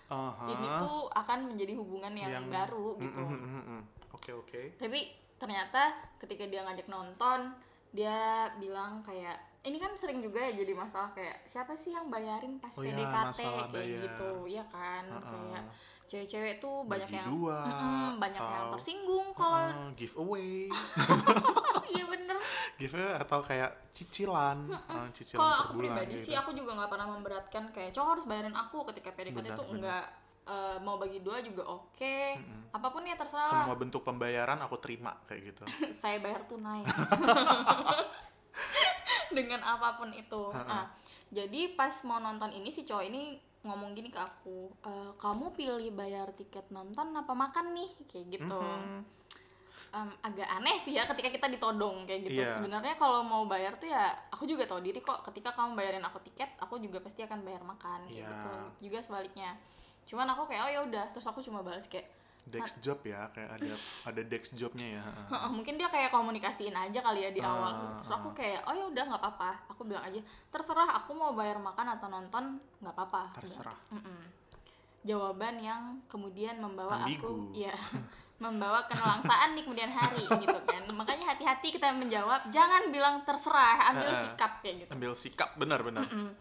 Aha. 0.08 0.48
ini 0.48 0.68
tuh 0.78 1.08
akan 1.10 1.52
menjadi 1.52 1.74
hubungan 1.76 2.14
yang, 2.14 2.32
Yang- 2.32 2.52
baru 2.54 2.88
gitu 2.96 3.20
mm, 3.20 3.32
mm, 3.34 3.44
mm, 3.44 3.64
mm. 3.66 3.82
oke 4.12 4.32
oke 4.38 4.62
tapi 4.76 5.00
ternyata 5.36 5.82
ketika 6.16 6.48
dia 6.48 6.64
ngajak 6.64 6.88
nonton 6.88 7.52
dia 7.90 8.16
bilang 8.56 9.00
kayak 9.02 9.36
ini 9.68 9.78
kan 9.78 9.92
sering 9.94 10.20
juga 10.20 10.40
ya 10.40 10.56
jadi 10.56 10.72
masalah 10.74 11.12
kayak 11.12 11.44
siapa 11.44 11.76
sih 11.76 11.92
yang 11.92 12.08
bayarin 12.08 12.56
pas 12.56 12.72
Oh 12.72 12.82
PDKT 12.82 13.12
masalah 13.26 13.68
kayak 13.68 13.76
bayar. 13.76 14.02
gitu 14.02 14.30
ya 14.48 14.64
kan 14.66 15.04
Heeh. 15.06 15.28
kayak 15.28 15.64
cewek-cewek 16.08 16.54
tuh 16.58 16.76
banyak 16.84 17.04
Bagi 17.06 17.20
yang 17.20 17.28
dua 17.30 17.60
banyak 18.16 18.40
yang 18.40 18.64
atau- 18.64 18.74
tersinggung 18.74 19.28
kalau 19.34 19.60
Heeh, 19.60 19.88
giveaway 19.94 20.72
iya 21.92 22.04
bener 22.06 22.38
giveaway 22.78 23.14
atau 23.18 23.40
kayak 23.42 23.92
cicilan 23.92 24.58
eh, 24.64 25.08
cicilan 25.12 25.42
kalau 25.42 25.56
aku 25.60 25.72
bulan 25.74 26.00
pribadi 26.00 26.14
gitu. 26.16 26.26
sih 26.26 26.36
aku 26.36 26.52
juga 26.54 26.72
nggak 26.74 26.90
pernah 26.90 27.08
memberatkan 27.10 27.64
kayak 27.70 27.92
cowok 27.92 28.10
harus 28.10 28.26
bayarin 28.26 28.56
aku 28.56 28.88
ketika 28.88 29.12
PDKT 29.12 29.36
tuh 29.50 29.68
benar. 29.68 29.74
enggak 29.74 30.04
eh, 30.48 30.78
mau 30.80 30.96
bagi 30.96 31.20
dua 31.20 31.38
juga 31.42 31.68
oke 31.68 32.16
Mm-mm. 32.40 32.72
apa 32.72 32.88
pun 32.88 33.04
ya 33.04 33.20
terserah 33.20 33.44
semua 33.44 33.76
bentuk 33.76 34.00
pembayaran 34.02 34.60
aku 34.60 34.80
terima 34.80 35.12
kayak 35.28 35.42
gitu 35.46 35.64
saya 36.02 36.18
bayar 36.18 36.48
tunai 36.48 36.88
dengan 39.38 39.62
apa 39.62 39.96
pun 39.96 40.10
itu. 40.12 40.44
Nah 40.54 40.88
jadi 41.28 41.76
pas 41.76 41.92
mau 42.04 42.18
nonton 42.18 42.52
ini 42.52 42.70
si 42.70 42.84
cowok 42.84 43.04
ini 43.04 43.36
ngomong 43.62 43.92
gini 43.92 44.08
ke 44.08 44.16
aku 44.16 44.72
"E, 44.80 44.92
kamu 45.20 45.52
pilih 45.52 45.92
bayar 45.92 46.32
tiket 46.32 46.72
nonton 46.72 47.12
apa 47.12 47.34
makan 47.34 47.76
nih? 47.76 47.92
Kayak 48.08 48.26
gitu. 48.40 48.62
Mhm. 48.64 49.00
Em, 49.88 50.12
agak 50.20 50.48
aneh 50.52 50.78
sih 50.80 50.94
ya 50.94 51.08
ketika 51.08 51.32
kita 51.32 51.48
ditodong 51.48 52.04
kayak 52.04 52.28
gitu. 52.28 52.44
Iya. 52.44 52.60
sebenarnya 52.60 52.96
kalau 52.96 53.24
mau 53.24 53.48
bayar 53.48 53.76
tuh 53.76 53.88
ya 53.88 54.12
aku 54.30 54.44
juga 54.44 54.68
tahu 54.68 54.80
diri 54.80 55.00
kok. 55.00 55.24
Ketika 55.24 55.52
kamu 55.52 55.76
bayarin 55.76 56.04
aku 56.04 56.20
tiket 56.24 56.48
aku 56.60 56.80
juga 56.80 57.00
pasti 57.00 57.24
akan 57.24 57.44
bayar 57.44 57.64
makan 57.64 58.04
kayak 58.08 58.16
Iya. 58.16 58.28
gitu. 58.28 58.52
Juga 58.88 59.00
sebaliknya. 59.04 59.52
Cuman 60.08 60.28
aku 60.32 60.48
kayak 60.48 60.64
oh 60.64 60.72
ya 60.72 60.80
udah. 60.88 61.06
Terus 61.12 61.28
aku 61.28 61.40
cuma 61.40 61.60
balas 61.60 61.88
kayak 61.88 62.08
dex 62.48 62.80
job 62.80 63.00
ya 63.04 63.28
kayak 63.36 63.60
ada 63.60 63.76
ada 64.08 64.22
dex 64.24 64.56
jobnya 64.56 65.00
ya 65.00 65.04
mungkin 65.52 65.76
dia 65.76 65.92
kayak 65.92 66.16
komunikasiin 66.16 66.76
aja 66.76 67.00
kali 67.04 67.28
ya 67.28 67.32
di 67.32 67.42
Ah, 67.44 67.52
awal. 67.52 67.74
Terus 68.00 68.12
aku 68.12 68.30
kayak 68.36 68.64
oh 68.68 68.74
ya 68.76 68.86
udah 68.88 69.04
nggak 69.08 69.22
apa-apa. 69.22 69.52
Aku 69.76 69.82
bilang 69.88 70.04
aja 70.04 70.20
terserah 70.52 70.90
aku 71.04 71.12
mau 71.16 71.32
bayar 71.36 71.60
makan 71.60 71.88
atau 72.00 72.08
nonton 72.08 72.44
nggak 72.84 72.94
apa-apa. 72.96 73.22
Aku 73.36 73.44
terserah. 73.44 73.78
Jawaban 75.08 75.56
yang 75.64 76.04
kemudian 76.12 76.60
membawa 76.60 77.08
aku 77.08 77.08
Ambigu. 77.08 77.56
ya 77.56 77.72
membawa 78.44 78.86
kenelangsaan 78.86 79.58
di 79.58 79.66
kemudian 79.66 79.90
hari 79.90 80.24
gitu 80.24 80.60
kan. 80.68 80.84
Makanya 80.94 81.34
hati-hati 81.34 81.74
kita 81.74 81.90
menjawab 81.96 82.52
jangan 82.54 82.94
bilang 82.94 83.26
terserah 83.26 83.92
ambil 83.96 84.10
Heeh. 84.14 84.24
sikap 84.30 84.52
kayak 84.62 84.76
gitu. 84.86 84.90
Ambil 84.94 85.12
sikap 85.18 85.50
benar 85.58 85.82
benar. 85.82 86.06
Mm-mm. 86.06 86.38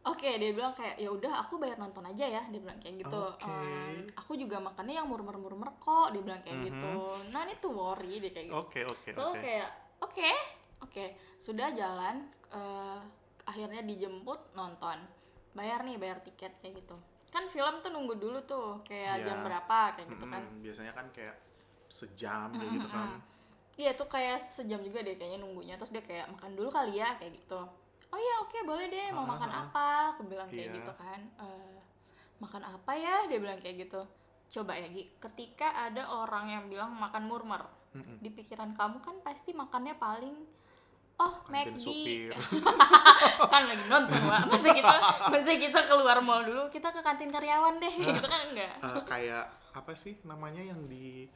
Oke, 0.00 0.30
dia 0.40 0.50
bilang 0.56 0.72
kayak 0.72 0.96
ya 0.96 1.12
udah 1.12 1.44
aku 1.44 1.60
bayar 1.60 1.76
nonton 1.76 2.00
aja 2.08 2.24
ya, 2.24 2.42
dia 2.48 2.60
bilang 2.64 2.80
kayak 2.80 3.04
gitu. 3.04 3.20
Oke. 3.20 3.44
Em, 3.44 4.08
aku 4.16 4.32
juga 4.42 4.56
makannya 4.56 4.94
yang 4.96 5.08
murmer-murmer 5.12 5.76
kok, 5.76 6.08
dia 6.16 6.22
bilang 6.24 6.40
kayak 6.40 6.56
Mhm. 6.56 6.72
gitu. 6.72 6.94
Nah, 7.32 7.44
ini 7.44 7.54
tuh 7.60 7.72
worry 7.76 8.16
dia 8.16 8.32
kayak 8.32 8.48
gitu. 8.56 8.60
oke 8.60 8.80
oke 8.92 9.10
So 9.12 9.22
oke 9.22 9.40
kayak 9.42 9.68
oke, 10.00 10.30
oke, 10.84 11.04
sudah 11.36 11.68
jalan 11.76 12.16
eh, 12.48 12.98
akhirnya 13.44 13.84
dijemput 13.84 14.56
nonton. 14.56 14.98
Bayar 15.52 15.84
nih, 15.84 15.96
bayar 16.00 16.18
tiket 16.24 16.52
kayak 16.64 16.80
gitu. 16.80 16.96
Kan 17.28 17.44
film 17.52 17.84
tuh 17.84 17.92
nunggu 17.92 18.16
dulu 18.16 18.40
tuh, 18.48 18.80
kayak 18.88 19.16
Iya. 19.16 19.26
jam 19.28 19.44
berapa 19.44 20.00
kayak 20.00 20.08
gitu 20.16 20.24
kan. 20.32 20.42
Mm-mm, 20.42 20.62
biasanya 20.64 20.92
kan 20.98 21.06
kayak 21.16 21.36
sejam 21.90 22.48
kayak 22.58 22.72
Mm-mm, 22.72 22.78
gitu 22.78 22.88
kan 22.90 23.08
Iya 23.82 23.90
tuh 24.00 24.08
kayak 24.14 24.38
sejam 24.56 24.80
juga 24.86 25.00
deh 25.06 25.14
kayaknya 25.18 25.38
nunggunya 25.44 25.74
terus 25.78 25.92
dia 25.94 26.04
kayak 26.10 26.26
makan 26.34 26.52
dulu 26.58 26.68
kali 26.78 26.92
ya 27.02 27.08
kayak 27.18 27.32
gitu. 27.38 27.60
Oh 28.10 28.18
iya 28.18 28.34
oke 28.42 28.58
boleh 28.66 28.86
deh 28.90 29.08
mau 29.14 29.24
Ah, 29.24 29.30
makan 29.34 29.50
ah, 29.50 29.60
apa? 29.66 29.88
Aku 30.16 30.22
bilang 30.26 30.48
kayak 30.50 30.68
Iya. 30.70 30.76
gitu 30.82 30.92
kan. 30.98 31.20
"Eh, 31.38 31.78
makan 32.42 32.62
apa 32.66 32.92
ya? 32.96 33.14
Dia 33.30 33.38
bilang 33.38 33.58
kayak 33.62 33.76
gitu. 33.86 34.02
Coba 34.50 34.74
ya 34.74 34.88
Gi, 34.90 35.04
ketika 35.22 35.68
ada 35.86 36.02
orang 36.10 36.46
yang 36.50 36.64
bilang 36.66 36.90
makan 36.98 37.30
murmer, 37.30 37.62
Mm-mm. 37.94 38.18
di 38.18 38.30
pikiran 38.30 38.74
kamu 38.74 38.98
kan 39.00 39.16
pasti 39.22 39.50
makannya 39.54 39.94
paling 39.96 40.34
oh 41.20 41.34
McD 41.46 42.32
kan 43.52 43.62
lagi 43.68 43.84
nonton 43.86 44.20
Wak. 44.24 44.40
masa 44.48 44.68
kita 44.72 44.96
masa 45.28 45.52
kita 45.54 45.80
keluar 45.84 46.18
mall 46.24 46.42
dulu 46.42 46.64
kita 46.72 46.88
ke 46.90 47.00
kantin 47.02 47.28
karyawan 47.28 47.76
deh 47.76 47.92
gitu 47.92 48.24
kan 48.24 48.40
enggak 48.50 48.74
Eh, 48.80 49.02
kayak 49.04 49.44
apa 49.70 49.92
sih 49.94 50.18
namanya 50.24 50.62
yang 50.64 50.88
di 50.88 51.28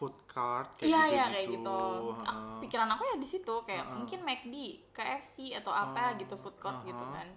food 0.00 0.16
cart 0.24 0.72
kayak 0.80 0.88
Iya 0.88 1.00
gitu 1.04 1.12
iya 1.12 1.24
kayak 1.28 1.46
gitu. 1.52 1.80
Ah, 2.24 2.56
pikiran 2.64 2.88
aku 2.88 3.02
ya 3.04 3.16
di 3.20 3.28
situ 3.28 3.54
kayak 3.68 3.84
Heeh. 3.84 3.96
mungkin 4.00 4.20
McD, 4.24 4.54
KFC 4.96 5.52
atau 5.60 5.76
apa 5.76 6.16
Oh, 6.16 6.16
gitu 6.16 6.34
food 6.40 6.56
court 6.56 6.80
gitu 6.88 7.04
aha. 7.04 7.20
kan. 7.20 7.28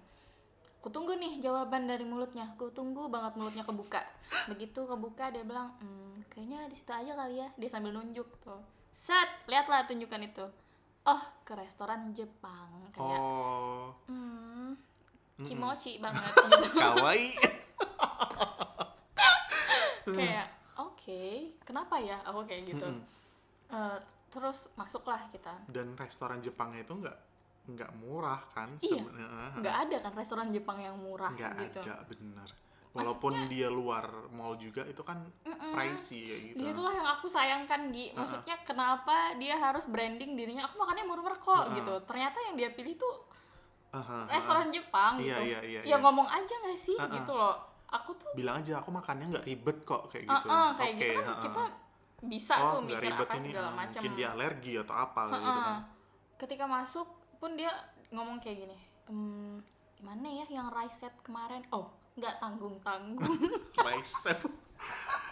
Kutunggu 0.79 1.19
nih 1.19 1.43
jawaban 1.43 1.91
dari 1.91 2.07
mulutnya. 2.07 2.55
Kutunggu 2.55 3.11
banget 3.11 3.35
mulutnya 3.35 3.67
kebuka. 3.67 3.99
Begitu 4.55 4.79
kebuka 4.87 5.35
dia 5.35 5.43
bilang, 5.43 5.75
hmm, 5.83 6.23
kayaknya 6.31 6.71
di 6.71 6.75
situ 6.79 6.95
aja 6.95 7.11
kali 7.19 7.43
ya. 7.43 7.51
Dia 7.59 7.67
sambil 7.67 7.91
nunjuk 7.91 8.31
tuh. 8.39 8.63
Set, 8.95 9.27
lihatlah 9.51 9.83
tunjukan 9.83 10.23
itu. 10.23 10.47
Oh, 11.03 11.19
ke 11.43 11.51
restoran 11.59 12.15
Jepang 12.15 12.71
kayak, 12.95 13.19
oh 13.19 13.91
hmm, 14.07 14.71
kimochi 15.43 15.99
banget 15.99 16.31
gitu. 16.31 16.71
kawaii 16.79 17.35
kayak, 20.15 20.47
oke, 21.03 21.23
kenapa 21.67 21.99
ya? 21.99 22.15
Aku 22.23 22.47
kayak 22.47 22.63
gitu. 22.63 22.87
Mm-mm. 22.87 23.03
Eh, 23.67 23.99
terus 24.31 24.71
masuklah 24.73 25.19
kita. 25.29 25.51
dan 25.69 25.93
restoran 25.93 26.39
Jepangnya 26.39 26.81
itu 26.81 26.95
nggak 26.95 27.17
nggak 27.63 27.91
murah 28.01 28.41
kan 28.51 28.75
Iya. 28.81 28.97
sebenarnya 28.97 29.61
nggak 29.61 29.75
ada 29.87 29.97
kan 30.01 30.13
restoran 30.17 30.47
Jepang 30.49 30.81
yang 30.81 30.97
murah 30.97 31.31
nggak 31.31 31.53
gitu. 31.63 31.79
ada 31.85 32.01
bener 32.09 32.47
walaupun 32.91 33.47
dia 33.47 33.69
luar 33.69 34.09
mall 34.33 34.57
juga 34.57 34.83
itu 34.83 34.99
kan 35.01 35.21
Mm-mm. 35.45 35.71
pricey 35.71 36.21
ya 36.27 36.37
gitu 36.43 36.57
Di 36.59 36.63
situlah 36.65 36.93
yang 36.93 37.07
aku 37.13 37.25
sayangkan 37.29 37.89
Gi. 37.89 38.13
Maksudnya 38.13 38.57
kenapa 38.65 39.37
dia 39.37 39.55
harus 39.55 39.85
branding 39.85 40.33
dirinya? 40.33 40.65
Aku 40.65 40.77
makannya 40.77 41.05
murmer 41.05 41.37
kok 41.37 41.49
Uh-uh. 41.69 41.77
gitu. 41.77 41.93
Ternyata 42.05 42.37
yang 42.49 42.55
dia 42.57 42.69
pilih 42.73 42.97
tuh 42.97 43.15
Aha, 43.93 44.25
aha. 44.25 44.33
restoran 44.33 44.67
Jepang 44.69 45.21
iya 45.21 45.37
gitu. 45.37 45.41
iya 45.45 45.59
iya, 45.61 45.81
ya 45.85 45.93
iya. 45.93 45.97
ngomong 46.01 46.25
aja 46.25 46.53
nggak 46.57 46.79
sih 46.81 46.97
Uh-uh. 46.97 47.13
gitu 47.15 47.31
loh. 47.31 47.55
Aku 47.93 48.09
tuh 48.13 48.29
bilang 48.33 48.57
aja 48.57 48.73
aku 48.77 48.89
makannya 48.89 49.25
nggak 49.29 49.45
ribet 49.45 49.77
kok 49.83 50.09
kayak 50.09 50.25
gitu 50.25 50.47
uh-uh, 50.47 50.69
kayak 50.73 50.93
Oke, 50.93 50.99
gitu 50.99 51.13
kan 51.13 51.25
ha-ha. 51.27 51.41
kita 51.41 51.63
bisa 52.23 52.53
oh 52.57 52.71
tuh 52.73 52.81
mikir 52.83 53.03
ribet 53.05 53.27
apa 53.27 53.35
ini 53.35 53.47
segala 53.47 53.63
ah, 53.63 53.75
macam. 53.75 53.99
mungkin 53.99 54.13
dia 54.15 54.27
alergi 54.29 54.73
atau 54.77 54.95
apa 54.97 55.21
kayak 55.27 55.41
gitu 55.41 55.59
kan 55.61 55.77
Ketika 56.35 56.65
masuk 56.65 57.07
pun 57.37 57.51
dia 57.53 57.71
ngomong 58.09 58.37
kayak 58.37 58.57
gini 58.59 58.77
"Em, 59.05 59.59
gimana 59.93 60.25
ya 60.25 60.45
yang 60.49 60.67
rice 60.69 60.97
set 60.97 61.13
kemarin 61.21 61.61
oh 61.69 61.87
nggak 62.13 62.35
tanggung 62.37 62.75
tanggung 62.79 63.37
rice 63.85 64.13
set 64.17 64.39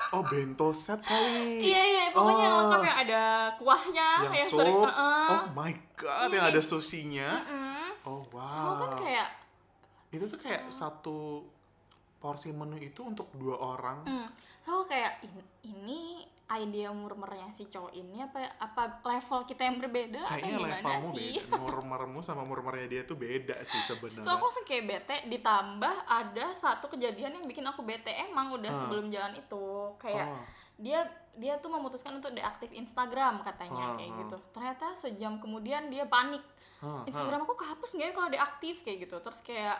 oh 0.10 0.21
bento 0.24 0.69
set 0.71 1.00
kali 1.02 1.63
iya 1.63 1.82
iya 1.82 2.04
pokoknya 2.12 2.41
yang 2.41 2.52
Oh. 2.52 2.60
lengkap 2.62 2.82
yang 2.84 2.97
ada 3.02 3.24
kuahnya 3.56 4.10
Yang 4.30 4.50
sering 4.50 4.76
sup. 4.76 4.88
Heeh. 4.88 5.28
oh 5.30 5.43
my 5.52 5.71
god 5.95 6.28
yang 6.30 6.43
Iya. 6.43 6.52
ada 6.52 6.62
susinya 6.62 7.30
Mm-mm. 7.39 7.88
oh 8.04 8.21
wow 8.30 8.76
kan 8.78 8.91
kayak 9.00 9.28
itu 10.10 10.26
tuh 10.28 10.38
kayak 10.38 10.62
Oh. 10.63 10.74
satu 10.74 11.17
porsi 12.22 12.50
menu 12.50 12.78
itu 12.78 13.02
untuk 13.02 13.34
dua 13.34 13.58
orang 13.58 14.06
Hmm, 14.06 14.30
so 14.62 14.86
kayak 14.86 15.20
in- 15.22 15.50
ini 15.66 16.02
idea 16.48 16.92
murmernya 16.92 17.48
si 17.50 17.66
cowok 17.66 17.92
ini 17.92 18.20
apa 18.20 18.44
apa 18.58 18.84
level 19.02 19.42
kita 19.44 19.64
yang 19.64 19.78
berbeda 19.78 20.20
atau 20.20 20.30
kayaknya 20.30 20.52
gimana 20.54 20.76
levelmu 20.78 21.10
sih? 21.10 21.34
beda 21.40 21.56
murmermu 21.58 22.20
sama 22.20 22.44
murmernya 22.44 22.88
dia 22.88 23.02
tuh 23.04 23.16
beda 23.16 23.56
sih 23.64 23.80
So 23.88 23.96
aku 23.96 24.12
sebenarnya 24.12 24.36
langsung 24.38 24.66
kayak 24.66 24.84
bete 24.86 25.16
ditambah 25.28 25.96
ada 26.06 26.46
satu 26.54 26.86
kejadian 26.88 27.32
yang 27.34 27.46
bikin 27.46 27.64
aku 27.64 27.82
bete 27.82 28.12
emang 28.22 28.54
udah 28.54 28.70
Ah. 28.70 28.80
sebelum 28.80 29.08
jalan 29.08 29.34
itu 29.36 29.66
kayak 29.98 30.28
oh, 30.30 30.44
dia 30.78 31.00
dia 31.34 31.56
tuh 31.58 31.72
memutuskan 31.72 32.14
untuk 32.14 32.32
deaktif 32.32 32.68
Instagram 32.70 33.40
katanya 33.42 33.86
Ah, 33.86 33.96
kayak 33.96 34.12
gitu. 34.20 34.36
Ternyata 34.52 34.92
sejam 34.98 35.40
kemudian 35.40 35.88
dia 35.88 36.04
panik. 36.06 36.44
huh. 36.80 37.06
Instagram 37.06 37.46
aku 37.46 37.56
kehapus 37.56 37.90
nggak 37.94 38.04
ya 38.04 38.14
kalau 38.14 38.30
deaktif 38.30 38.76
kayak 38.82 38.98
gitu. 39.02 39.16
Terus 39.16 39.40
kayak 39.40 39.80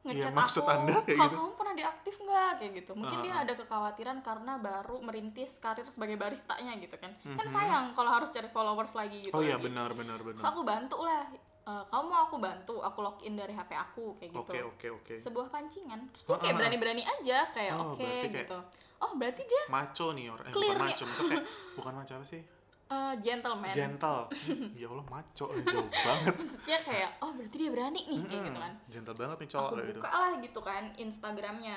ngechat 0.00 0.20
Iya, 0.24 0.30
maksud 0.30 0.62
aku, 0.62 0.70
Anda 0.70 0.94
kayak 1.02 1.16
"Kak, 1.16 1.26
gitu?" 1.26 1.36
kamu 1.36 1.52
pernah 1.54 1.74
deaktif 1.74 2.14
nggak 2.18 2.50
kayak 2.54 2.72
gitu. 2.76 2.92
Mungkin 2.94 3.18
Ah, 3.18 3.24
dia 3.24 3.32
ah. 3.32 3.42
ada 3.42 3.52
kekhawatiran 3.54 4.18
karena 4.20 4.52
baru 4.56 4.96
merintis 5.00 5.50
karir 5.58 5.86
sebagai 5.88 6.14
baristanya 6.14 6.72
gitu 6.76 6.94
kan. 6.94 7.12
Kan 7.18 7.44
Mhm. 7.44 7.52
sayang 7.52 7.86
kalau 7.92 8.10
harus 8.10 8.28
cari 8.28 8.46
followers 8.46 8.92
lagi 8.92 9.18
gitu. 9.20 9.34
oh 9.34 9.40
iya 9.40 9.54
lagi. 9.54 9.66
benar 9.66 9.90
benar 9.92 10.20
benar 10.20 10.42
aku 10.44 10.60
bantu 10.62 10.96
lah. 11.00 11.26
"Eh, 11.68 11.84
kamu 11.84 12.04
mau 12.06 12.22
aku 12.24 12.36
bantu, 12.38 12.80
aku 12.80 12.98
login 12.98 13.34
dari 13.34 13.52
HP 13.52 13.76
aku 13.76 14.16
kayak 14.16 14.30
gitu 14.32 14.40
oke 14.40 14.58
oke 14.72 14.86
oke 14.94 15.14
sebuah 15.18 15.46
pancingan 15.48 16.00
terus 16.08 16.24
Ah, 16.26 16.40
kayak 16.40 16.56
berani-berani 16.56 17.04
aja 17.04 17.44
kayak 17.52 17.76
Oh, 17.76 17.92
oke 17.92 18.00
kayak- 18.00 18.32
gitu 18.40 18.58
oh 18.98 19.12
berarti 19.14 19.42
dia 19.44 19.62
maco 19.68 20.06
nih 20.10 20.26
orang 20.26 20.48
eh, 20.48 20.54
Clear 20.56 20.72
bukan 20.72 20.80
nih. 20.80 20.94
maco 20.96 21.04
kayak 21.04 21.44
bukan 21.76 21.92
maco 21.94 22.12
apa 22.14 22.24
sih 22.24 22.40
eh, 22.88 23.14
gentleman. 23.18 23.70
Gentle. 23.70 24.22
Ya 24.80 24.86
Allah 24.86 25.06
maco 25.06 25.46
jauh 25.48 25.88
banget. 25.88 26.34
Maksudnya 26.34 26.78
kayak 26.80 27.10
oh 27.20 27.30
berarti 27.32 27.56
dia 27.56 27.70
berani 27.70 28.00
nih 28.02 28.20
kayak 28.22 28.42
gitu 28.46 28.58
kan. 28.58 28.72
Gentle 28.88 29.14
banget 29.14 29.36
nih 29.38 29.48
cowok 29.48 29.62
aku 29.62 29.74
kayak 29.74 29.86
gitu. 29.86 30.00
buka 30.00 30.10
lah 30.10 30.32
gitu 30.38 30.60
kan 30.60 30.82
Instagramnya. 30.96 31.76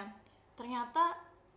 Ternyata 0.54 1.04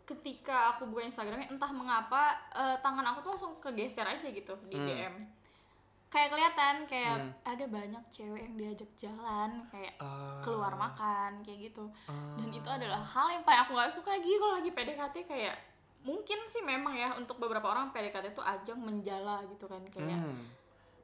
ketika 0.05 0.57
aku 0.71 0.87
buka 0.87 1.03
Instagramnya 1.05 1.49
entah 1.49 1.71
mengapa 1.71 2.23
eh, 2.53 2.77
tangan 2.79 3.07
aku 3.07 3.19
tuh 3.21 3.31
langsung 3.33 3.55
kegeser 3.59 4.05
aja 4.05 4.27
gitu 4.27 4.53
di 4.65 4.75
Hmm. 4.75 4.87
DM 4.87 5.15
kayak 6.07 6.31
kelihatan 6.31 6.75
kayak 6.87 7.17
Hmm. 7.19 7.31
ada 7.43 7.65
banyak 7.67 8.03
cewek 8.07 8.39
yang 8.41 8.55
diajak 8.55 8.87
jalan 8.95 9.67
kayak 9.67 9.99
Ah, 9.99 10.39
keluar 10.41 10.71
makan 10.73 11.43
kayak 11.43 11.69
gitu. 11.69 11.91
Dan 12.39 12.49
itu 12.49 12.67
ah. 12.67 12.79
adalah 12.79 13.03
hal 13.03 13.27
yang 13.31 13.43
paling 13.43 13.61
aku 13.61 13.75
nggak 13.75 13.91
suka 13.91 14.15
lagi 14.15 14.31
kalau 14.33 14.55
lagi 14.55 14.71
PDKT 14.71 15.17
kayak 15.27 15.57
mungkin 16.05 16.39
sih 16.47 16.61
memang 16.61 16.93
ya 16.93 17.17
untuk 17.17 17.37
beberapa 17.37 17.65
orang 17.67 17.89
PDKT 17.91 18.31
itu 18.31 18.41
ajang 18.41 18.79
menjala 18.79 19.41
gitu 19.47 19.65
kan 19.65 19.81
kayak 19.89 20.13
Hmm, 20.15 20.45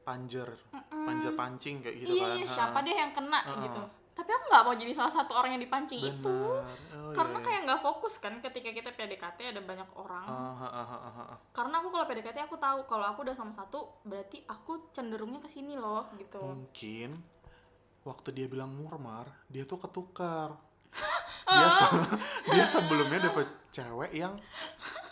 panjer. 0.03 0.49
"Mm-mm, 0.71 1.05
panjer 1.05 1.33
pancing 1.35 1.81
kayak 1.81 1.97
gitu 1.99 2.13
iya 2.13 2.23
kan. 2.23 2.37
iya 2.37 2.47
siapa 2.47 2.79
deh 2.81 2.93
yang 2.93 3.11
kena 3.11 3.41
Ha-ha. 3.41 3.65
gitu. 3.65 3.83
Tapi 4.11 4.31
aku 4.31 4.45
nggak 4.47 4.65
mau 4.67 4.75
jadi 4.75 4.93
salah 4.93 5.15
satu 5.15 5.33
orang 5.33 5.57
yang 5.57 5.63
dipancing 5.63 5.97
Bener. 5.99 6.13
itu 6.13 6.37
Oh, 6.93 7.13
karena 7.17 7.33
iya, 7.33 7.41
iya. 7.41 7.47
kayak 7.47 7.61
nggak 7.65 7.81
fokus 7.81 8.15
kan 8.17 8.35
ketika 8.39 8.71
kita 8.71 8.91
PDKT 8.93 9.39
ada 9.49 9.61
banyak 9.61 9.89
orang. 9.97 10.27
Ha, 10.29 10.69
ha, 10.69 11.09
ha. 11.09 11.25
karena 11.51 11.81
aku 11.81 11.89
kalau 11.89 12.05
PDKT 12.05 12.39
aku 12.43 12.57
tahu 12.57 12.85
kalau 12.85 13.07
aku 13.07 13.25
udah 13.25 13.33
sama 13.33 13.51
satu 13.51 13.81
berarti 14.05 14.45
aku 14.45 14.93
cenderungnya 14.93 15.41
ke 15.41 15.49
sini 15.49 15.75
loh 15.75 16.13
gitu. 16.15 16.37
Mungkin 16.37 17.17
waktu 18.03 18.29
dia 18.31 18.47
bilang 18.47 18.71
murmar 18.71 19.25
dia 19.47 19.65
tuh 19.65 19.81
ketukar. 19.81 20.53
Dia 21.51 21.67
se- 21.69 21.91
dia 22.53 22.63
sebelumnya 22.65 23.27
dapet 23.27 23.47
cewek 23.71 24.13
yang 24.13 24.35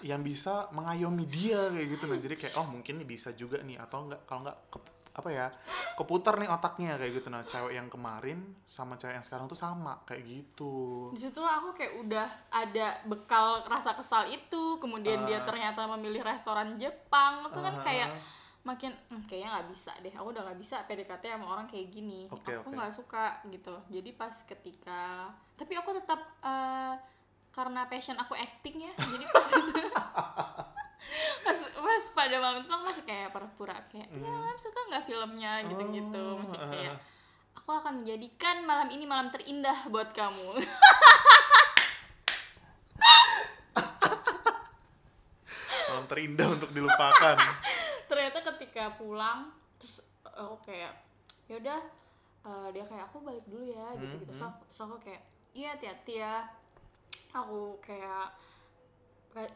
yang 0.01 0.21
bisa 0.21 0.71
mengayomi 0.71 1.27
dia 1.27 1.68
kayak 1.68 1.88
gitu 1.90 2.05
nah 2.05 2.18
jadi 2.18 2.35
kayak 2.37 2.55
oh 2.55 2.66
mungkin 2.66 2.99
nih 2.99 3.09
bisa 3.09 3.31
juga 3.33 3.59
nih 3.61 3.79
atau 3.79 4.07
enggak 4.07 4.21
kalau 4.25 4.47
enggak 4.47 4.59
ke- 4.68 4.87
apa 5.11 5.31
ya 5.31 5.47
keputar 5.99 6.38
nih 6.38 6.47
otaknya 6.47 6.94
kayak 6.94 7.11
gitu. 7.12 7.27
Nah 7.27 7.42
cewek 7.42 7.75
yang 7.75 7.90
kemarin 7.90 8.38
sama 8.62 8.94
cewek 8.94 9.18
yang 9.18 9.27
sekarang 9.27 9.51
tuh 9.51 9.59
sama 9.59 9.99
kayak 10.07 10.23
gitu. 10.23 11.11
Di 11.11 11.18
situlah 11.18 11.59
aku 11.59 11.75
kayak 11.75 11.99
udah 11.99 12.27
ada 12.47 13.03
bekal 13.03 13.66
rasa 13.66 13.99
kesal 13.99 14.31
itu. 14.31 14.79
Kemudian 14.79 15.27
dia 15.27 15.42
Ah. 15.42 15.44
ternyata 15.44 15.90
memilih 15.90 16.23
restoran 16.23 16.79
Jepang. 16.79 17.51
Itu 17.51 17.59
kan 17.59 17.75
Ah, 17.75 17.83
kayak 17.83 18.09
ah, 18.09 18.23
makin 18.62 18.94
"Hmm, 19.11 19.27
kayaknya 19.27 19.59
nggak 19.59 19.68
bisa 19.75 19.90
deh. 19.99 20.14
Aku 20.14 20.31
udah 20.31 20.42
nggak 20.47 20.61
bisa 20.62 20.87
PDKT 20.87 21.25
sama 21.27 21.47
orang 21.51 21.66
kayak 21.66 21.90
gini. 21.90 22.31
Oke, 22.31 22.55
aku 22.55 22.71
nggak 22.71 22.94
suka 22.94 23.42
gitu. 23.51 23.75
Jadi 23.90 24.14
pas 24.14 24.35
ketika 24.47 25.35
tapi 25.59 25.75
aku 25.75 25.99
tetap 25.99 26.23
eh, 26.47 26.94
karena 27.51 27.89
passion 27.89 28.17
aku 28.17 28.35
acting 28.35 28.77
ya 28.85 28.93
jadi 28.97 29.25
pas 29.29 29.47
pas, 31.45 31.57
pas 31.59 32.05
pada 32.15 32.37
malam 32.39 32.63
itu 32.63 32.71
aku 32.71 32.85
masih 32.87 33.05
kayak 33.05 33.29
pura-pura 33.33 33.77
kayak 33.89 34.09
ya 34.13 34.29
Hmm. 34.29 34.45
Lam, 34.45 34.57
suka 34.59 34.81
nggak 34.89 35.05
filmnya? 35.07 35.53
gitu-gitu 35.67 36.25
Oh, 36.35 36.39
masih 36.43 36.59
kayak 36.71 36.95
aku 37.55 37.71
akan 37.75 38.01
menjadikan 38.03 38.65
malam 38.65 38.89
ini 38.89 39.05
malam 39.05 39.29
terindah 39.29 39.89
buat 39.89 40.13
kamu. 40.13 40.49
Malam 45.89 46.05
terindah 46.07 46.47
untuk 46.53 46.71
dilupakan. 46.71 47.37
Ternyata 48.09 48.39
ketika 48.55 48.93
pulang 48.97 49.53
terus 49.81 50.01
eh, 50.25 50.37
aku 50.37 50.57
kayak 50.65 50.93
yaudah 51.49 51.81
eh, 52.45 52.69
dia 52.77 52.85
kayak 52.85 53.09
aku 53.09 53.25
balik 53.25 53.45
dulu 53.49 53.65
ya 53.65 53.97
gitu 53.97 54.17
gitu 54.21 54.33
Hmm, 54.33 54.41
terus, 54.41 54.43
aku, 54.45 54.61
terus 54.69 54.81
aku 54.85 54.97
kayak 55.01 55.23
iya 55.53 55.69
hati-hati 55.77 56.15
ya 56.21 56.35
aku 57.31 57.77
kayak 57.79 58.33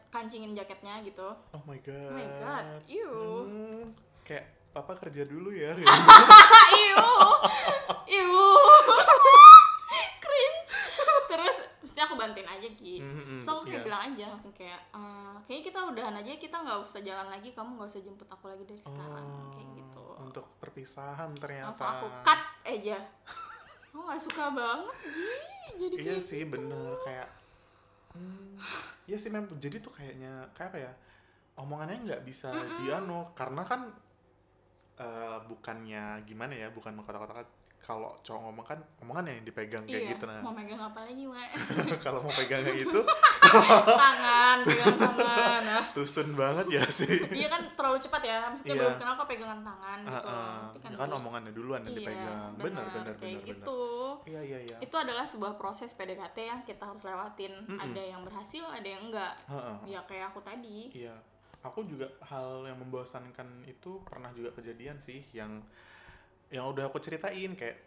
kancingin 0.07 0.53
jaketnya 0.53 1.03
gitu. 1.03 1.27
Oh 1.51 1.63
my 1.65 1.75
god. 1.79 2.07
Oh 2.07 2.13
my 2.13 2.27
god 2.39 2.65
iu 2.87 3.11
Hmm, 3.43 3.83
kayak 4.23 4.45
papa 4.71 4.95
kerja 4.97 5.23
dulu 5.23 5.51
ya. 5.51 5.75
Iu 6.73 7.05
iu 8.07 8.33
cringe. 10.17 10.71
Terus 11.25 11.55
mesti 11.79 11.99
aku 11.99 12.15
bantuin 12.15 12.47
aja 12.47 12.67
gitu 12.69 13.03
Mhm, 13.03 13.37
so 13.37 13.59
aku 13.59 13.67
kayak 13.67 13.81
iya. 13.81 13.85
bilang 13.85 14.01
aja 14.07 14.25
langsung 14.31 14.53
kayak 14.53 14.79
"Eh, 14.89 15.35
kayaknya 15.43 15.63
kita 15.67 15.79
udahan 15.83 16.15
aja 16.15 16.31
kita 16.37 16.55
nggak 16.57 16.79
usah 16.79 16.99
jalan 17.01 17.27
lagi 17.27 17.49
kamu 17.51 17.69
nggak 17.75 17.89
usah 17.91 18.01
jemput 18.01 18.29
aku 18.29 18.45
lagi 18.47 18.63
dari 18.63 18.79
sekarang 18.79 19.25
kayak 19.51 19.69
gitu. 19.75 19.99
Oh, 19.99 20.23
untuk 20.23 20.45
perpisahan 20.57 21.29
ternyata. 21.35 21.67
Langsung 21.69 21.89
aku 21.89 22.07
cut 22.23 22.41
aja. 22.63 22.97
Aku 23.83 24.01
nggak 24.01 24.21
suka 24.25 24.49
banget 24.49 24.95
Ih, 25.05 25.71
jadi 25.77 25.95
iya 25.99 26.13
kayak 26.15 26.25
sih 26.25 26.41
gitu. 26.41 26.49
bener. 26.49 26.97
Kayak 27.03 27.29
hmm, 28.13 28.57
iya 29.09 29.17
sih 29.21 29.29
memang 29.33 29.57
jadi 29.59 29.77
tuh 29.83 29.91
kayaknya 29.97 30.31
kayak 30.55 30.69
apa 30.71 30.79
ya 30.85 30.91
omongannya 31.61 31.97
nggak 32.07 32.23
bisa 32.29 32.49
Mm-mm. 32.49 32.77
diano 32.85 33.19
karena 33.37 33.63
kan 33.71 33.81
eh, 35.05 35.37
bukannya 35.49 36.03
gimana 36.29 36.53
ya 36.53 36.67
bukan 36.77 36.93
mengkotak-kotakan 36.97 37.47
kalau 37.83 38.15
cowok 38.23 38.41
ngomong 38.47 38.63
kan 38.63 38.79
omongan 39.03 39.27
yang 39.27 39.43
dipegang 39.43 39.83
kayak 39.83 40.07
iya 40.07 40.11
gitu 40.15 40.23
nah. 40.23 40.39
mau 40.39 40.55
megang 40.55 40.79
apa 40.79 41.03
lagi 41.03 41.27
mak 41.27 41.51
kalau 42.05 42.23
mau 42.23 42.31
pegangnya 42.31 42.71
itu 42.73 42.99
tangan 44.03 44.57
pegangan 44.63 44.97
tangan 45.19 45.61
nah. 45.67 45.83
Tusun 45.91 46.33
banget 46.33 46.65
ya 46.71 46.83
sih. 46.87 47.21
Dia 47.29 47.51
kan 47.51 47.61
terlalu 47.75 47.99
cepat 48.01 48.21
ya 48.23 48.49
maksudnya 48.49 48.73
Iya. 48.73 48.81
belum 48.81 48.95
kenal 48.97 49.13
kok 49.13 49.27
pegangan 49.29 49.61
tangan 49.61 49.99
Ah, 49.99 50.09
gitu 50.09 50.27
ah. 50.27 50.61
Nanti 50.73 50.87
Ya 50.89 50.97
kan 50.97 51.09
omongannya 51.11 51.51
duluan 51.53 51.81
yang 51.83 51.93
iya, 51.93 51.99
dipegang. 52.01 52.51
benar 52.57 52.85
benar 52.87 53.13
kayak 53.13 53.19
benar 53.19 53.41
benar. 53.43 53.49
Gitu 53.51 53.81
iya 54.31 54.41
iya 54.41 54.59
iya. 54.63 54.77
Itu 54.79 54.95
adalah 54.95 55.25
sebuah 55.27 55.53
proses 55.59 55.91
PDKT 55.93 56.37
yang 56.39 56.61
kita 56.63 56.83
harus 56.87 57.03
lewatin. 57.03 57.53
Mm-mm. 57.67 57.77
ada 57.77 58.01
yang 58.01 58.21
berhasil 58.23 58.63
ada 58.65 58.87
yang 58.87 59.11
enggak. 59.11 59.33
Heeh. 59.45 59.75
ya 59.93 59.99
kayak 60.07 60.31
aku 60.33 60.39
tadi. 60.41 60.89
Iya, 60.95 61.13
aku 61.61 61.83
juga 61.85 62.07
hal 62.25 62.65
yang 62.65 62.79
membosankan 62.79 63.67
itu 63.67 64.01
pernah 64.07 64.31
juga 64.31 64.55
kejadian 64.55 64.97
sih 64.97 65.21
yang 65.35 65.61
yang 66.55 66.65
udah 66.71 66.83
aku 66.89 66.99
ceritain 67.05 67.51
kayak 67.59 67.77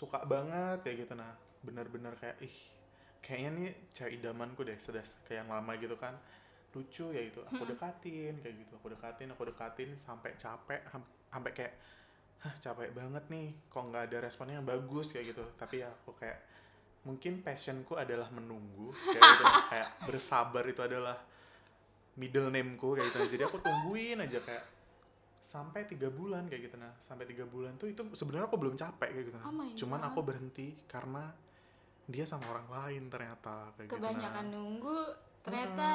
suka 0.00 0.18
banget 0.32 0.78
kayak 0.84 0.96
gitu. 1.06 1.14
Nah 1.22 1.32
bener-bener 1.66 2.14
kayak 2.22 2.36
ih 2.48 2.56
kayaknya 3.24 3.50
nih 3.58 3.70
cewek 3.96 4.12
idamanku 4.22 4.60
deh 4.68 4.78
sudah 4.86 5.02
kayak 5.26 5.38
yang 5.46 5.50
lama 5.54 5.72
gitu 5.78 5.96
kan. 5.98 6.14
Lucu 6.74 7.06
ya 7.16 7.22
itu 7.30 7.40
aku 7.50 7.62
Mm-mm. 7.62 7.72
dekatin 7.72 8.34
kayak 8.42 8.54
gitu. 8.66 8.72
Aku 8.80 8.88
dekatin 8.94 9.28
aku 9.34 9.42
dekatin 9.50 9.90
sampai 9.96 10.30
capek 10.36 10.80
sampai 11.32 11.52
kayak 11.56 11.74
hah 12.44 12.54
capek 12.64 12.90
banget 12.98 13.24
nih 13.34 13.46
kok 13.72 13.82
nggak 13.88 14.04
ada 14.12 14.18
responnya 14.26 14.54
yang 14.60 14.68
bagus 14.68 15.12
kayak 15.14 15.26
gitu. 15.36 15.44
Tapi 15.60 15.82
ya 15.84 15.88
aku 15.90 16.12
kayak 16.20 16.38
mungkin 17.08 17.40
passionku 17.46 17.94
adalah 17.98 18.28
menunggu 18.34 18.94
kayak 19.12 19.26
gitu. 19.36 19.46
Kayak 19.70 19.88
bersabar 20.06 20.64
itu 20.68 20.82
adalah 20.84 21.16
middle 22.20 22.48
nameku 22.54 22.96
kayak 22.96 23.08
gitu. 23.12 23.18
Jadi 23.38 23.42
aku 23.48 23.58
tungguin 23.60 24.18
aja 24.24 24.38
kayak 24.42 24.64
sampai 25.46 25.86
tiga 25.86 26.10
bulan 26.10 26.50
kayak 26.50 26.66
gitu 26.66 26.76
nah 26.76 26.90
sampai 26.98 27.22
tiga 27.30 27.46
bulan 27.46 27.78
tuh 27.78 27.86
itu 27.86 28.02
sebenarnya 28.18 28.50
aku 28.50 28.58
belum 28.58 28.74
capek 28.74 29.08
kayak 29.14 29.24
gitu 29.30 29.38
nah. 29.38 29.46
Oh 29.46 29.54
cuman 29.78 30.00
God. 30.02 30.08
aku 30.10 30.20
berhenti 30.26 30.68
karena 30.90 31.30
dia 32.10 32.26
sama 32.26 32.50
orang 32.50 32.66
lain 32.66 33.02
ternyata 33.06 33.70
kayak 33.78 33.90
kebanyakan 33.94 34.44
gitu 34.50 34.54
nunggu 34.58 34.98
ternyata 35.46 35.88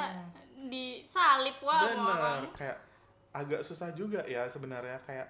disalip 0.72 1.56
nah. 1.60 1.68
wah 1.68 1.82
sama 1.84 2.12
orang 2.16 2.42
kayak 2.56 2.78
agak 3.32 3.60
susah 3.60 3.92
juga 3.92 4.24
ya 4.24 4.48
sebenarnya 4.48 5.04
kayak 5.04 5.28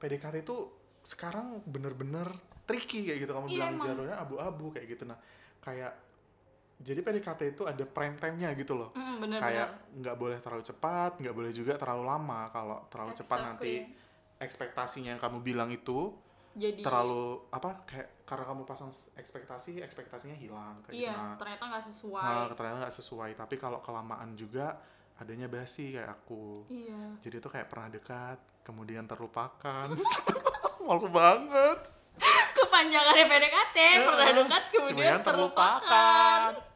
PDKT 0.00 0.44
itu 0.44 0.68
sekarang 1.00 1.64
bener-bener 1.64 2.28
tricky 2.68 3.08
kayak 3.08 3.24
gitu 3.24 3.32
kamu 3.32 3.46
Iya, 3.48 3.56
bilang 3.56 3.74
jalurnya 3.80 4.16
abu-abu 4.20 4.66
kayak 4.76 4.86
gitu 4.96 5.04
nah 5.08 5.16
kayak 5.64 5.96
jadi 6.82 7.00
PDKT 7.00 7.40
itu 7.54 7.62
ada 7.64 7.86
prime 7.86 8.18
time-nya 8.18 8.50
gitu 8.58 8.74
loh. 8.74 8.90
Mm, 8.98 9.16
bener 9.22 9.38
kayak 9.38 9.68
nggak 10.02 10.16
boleh 10.18 10.38
terlalu 10.42 10.64
cepat 10.66 11.22
nggak 11.22 11.34
boleh 11.34 11.52
juga 11.54 11.78
terlalu 11.78 12.04
lama. 12.10 12.50
Kalau 12.50 12.78
terlalu 12.90 13.12
cepat 13.14 13.38
nanti 13.38 13.86
ekspektasinya 14.42 15.14
yang 15.14 15.22
kamu 15.22 15.38
bilang 15.40 15.70
itu 15.70 16.10
jadi 16.52 16.84
terlalu 16.84 17.48
apa 17.48 17.86
kayak 17.88 18.28
karena 18.28 18.44
kamu 18.44 18.62
pasang 18.68 18.90
ekspektasi 19.16 19.80
ekspektasinya 19.80 20.36
hilang 20.36 20.82
kayak 20.84 20.94
iya 20.98 21.14
gitu. 21.14 21.22
Nah, 21.22 21.36
ternyata 21.38 21.64
nggak 21.70 21.84
sesuai. 21.88 22.26
nah, 22.26 22.44
ternyata 22.52 22.78
nggak 22.84 22.96
sesuai. 22.98 23.30
Tapi 23.38 23.54
kalau 23.56 23.78
kelamaan 23.80 24.34
juga 24.36 24.76
adanya 25.16 25.46
basi 25.46 25.94
kayak 25.94 26.10
aku. 26.10 26.66
Iya. 26.68 27.22
Jadi 27.22 27.34
itu 27.38 27.48
kayak 27.48 27.70
pernah 27.70 27.88
dekat 27.88 28.38
kemudian 28.66 29.06
terlupakan. 29.06 29.94
Malu 30.84 31.08
banget. 31.08 31.78
Kepanjangannya 32.52 33.24
PDKT 33.30 33.76
pernah 34.04 34.30
dekat 34.36 34.62
kemudian, 34.74 34.92
kemudian 34.92 35.18
terlupakan. 35.24 35.80
terlupakan 36.52 36.71